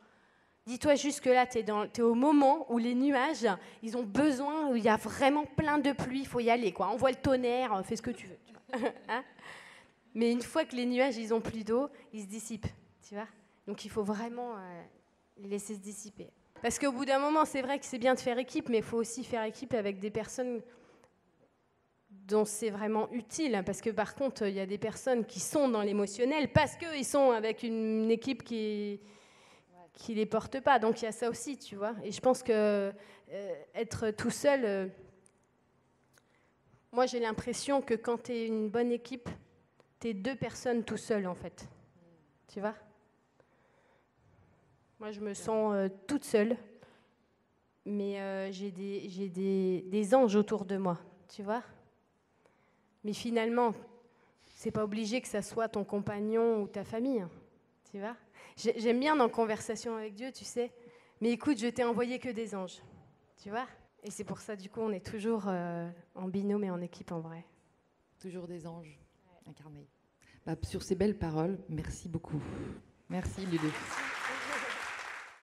Dis-toi 0.66 0.96
juste 0.96 1.20
que 1.20 1.30
là, 1.30 1.46
tu 1.46 1.58
es, 1.58 2.02
au 2.02 2.14
moment 2.14 2.70
où 2.72 2.78
les 2.78 2.94
nuages, 2.94 3.46
ils 3.82 3.96
ont 3.96 4.02
besoin, 4.02 4.68
où 4.68 4.76
il 4.76 4.82
y 4.82 4.88
a 4.88 4.96
vraiment 4.96 5.44
plein 5.44 5.78
de 5.78 5.92
pluie, 5.92 6.20
il 6.20 6.26
faut 6.26 6.40
y 6.40 6.50
aller. 6.50 6.72
Quoi. 6.72 6.88
Envoie 6.88 7.10
le 7.10 7.16
tonnerre, 7.16 7.72
euh, 7.72 7.82
fais 7.84 7.94
ce 7.94 8.02
que 8.02 8.10
tu 8.10 8.26
veux. 8.26 8.38
Hein? 9.08 9.22
Mais 10.14 10.32
une 10.32 10.42
fois 10.42 10.64
que 10.64 10.74
les 10.74 10.86
nuages, 10.86 11.18
ils 11.18 11.32
ont 11.32 11.40
plus 11.40 11.62
d'eau, 11.62 11.88
ils 12.12 12.22
se 12.22 12.26
dissipent. 12.26 12.66
Tu 13.06 13.14
vois? 13.14 13.28
Donc 13.66 13.84
il 13.84 13.90
faut 13.90 14.02
vraiment 14.02 14.56
euh, 14.56 14.82
les 15.36 15.48
laisser 15.50 15.74
se 15.74 15.80
dissiper. 15.80 16.30
Parce 16.62 16.78
qu'au 16.78 16.90
bout 16.90 17.04
d'un 17.04 17.18
moment, 17.18 17.44
c'est 17.44 17.62
vrai 17.62 17.78
que 17.78 17.84
c'est 17.84 17.98
bien 17.98 18.14
de 18.14 18.18
faire 18.18 18.38
équipe, 18.38 18.68
mais 18.68 18.78
il 18.78 18.82
faut 18.82 18.96
aussi 18.96 19.22
faire 19.22 19.44
équipe 19.44 19.74
avec 19.74 20.00
des 20.00 20.10
personnes 20.10 20.62
dont 22.10 22.44
c'est 22.44 22.70
vraiment 22.70 23.08
utile. 23.12 23.62
Parce 23.64 23.80
que 23.80 23.90
par 23.90 24.14
contre, 24.14 24.46
il 24.48 24.54
y 24.54 24.60
a 24.60 24.66
des 24.66 24.78
personnes 24.78 25.24
qui 25.24 25.38
sont 25.38 25.68
dans 25.68 25.82
l'émotionnel 25.82 26.50
parce 26.50 26.76
qu'ils 26.76 27.04
sont 27.04 27.30
avec 27.30 27.62
une 27.62 28.10
équipe 28.10 28.42
qui 28.42 29.00
qui 29.96 30.14
les 30.14 30.26
portent 30.26 30.60
pas. 30.60 30.78
Donc 30.78 31.02
il 31.02 31.06
y 31.06 31.08
a 31.08 31.12
ça 31.12 31.28
aussi, 31.28 31.58
tu 31.58 31.74
vois. 31.74 31.94
Et 32.04 32.12
je 32.12 32.20
pense 32.20 32.42
que 32.42 32.92
euh, 33.32 33.64
être 33.74 34.10
tout 34.10 34.30
seul, 34.30 34.64
euh, 34.64 34.86
moi 36.92 37.06
j'ai 37.06 37.18
l'impression 37.18 37.82
que 37.82 37.94
quand 37.94 38.24
tu 38.24 38.32
es 38.32 38.46
une 38.46 38.68
bonne 38.68 38.92
équipe, 38.92 39.28
tu 39.98 40.08
es 40.08 40.14
deux 40.14 40.36
personnes 40.36 40.84
tout 40.84 40.98
seul 40.98 41.26
en 41.26 41.34
fait. 41.34 41.68
Tu 42.46 42.60
vois? 42.60 42.74
Moi 45.00 45.10
je 45.10 45.20
me 45.20 45.34
sens 45.34 45.74
euh, 45.74 45.88
toute 46.06 46.24
seule, 46.24 46.56
mais 47.84 48.52
j'ai 48.52 48.70
des, 48.70 49.28
des, 49.28 49.82
des 49.82 50.14
anges 50.14 50.36
autour 50.36 50.64
de 50.64 50.76
moi, 50.76 50.98
tu 51.28 51.42
vois? 51.42 51.62
Mais 53.04 53.12
finalement, 53.12 53.72
c'est 54.56 54.72
pas 54.72 54.82
obligé 54.82 55.20
que 55.20 55.28
ça 55.28 55.40
soit 55.40 55.68
ton 55.68 55.84
compagnon 55.84 56.62
ou 56.62 56.66
ta 56.66 56.82
famille, 56.82 57.24
tu 57.92 58.00
vois? 58.00 58.16
J'aime 58.56 59.00
bien 59.00 59.16
dans 59.16 59.28
Conversation 59.28 59.96
avec 59.96 60.14
Dieu, 60.14 60.32
tu 60.32 60.44
sais. 60.44 60.72
Mais 61.20 61.30
écoute, 61.30 61.58
je 61.58 61.66
t'ai 61.66 61.84
envoyé 61.84 62.18
que 62.18 62.30
des 62.30 62.54
anges. 62.54 62.82
Tu 63.42 63.50
vois? 63.50 63.66
Et 64.02 64.10
c'est 64.10 64.24
pour 64.24 64.40
ça, 64.40 64.56
du 64.56 64.70
coup, 64.70 64.80
on 64.80 64.92
est 64.92 65.04
toujours 65.04 65.44
euh, 65.48 65.90
en 66.14 66.28
binôme 66.28 66.64
et 66.64 66.70
en 66.70 66.80
équipe 66.80 67.12
en 67.12 67.20
vrai. 67.20 67.44
Toujours 68.18 68.46
des 68.46 68.66
anges 68.66 68.98
incarnés. 69.46 69.88
Bah, 70.46 70.54
sur 70.62 70.82
ces 70.82 70.94
belles 70.94 71.18
paroles, 71.18 71.58
merci 71.68 72.08
beaucoup. 72.08 72.40
Merci, 73.10 73.44
Lulu. 73.46 73.70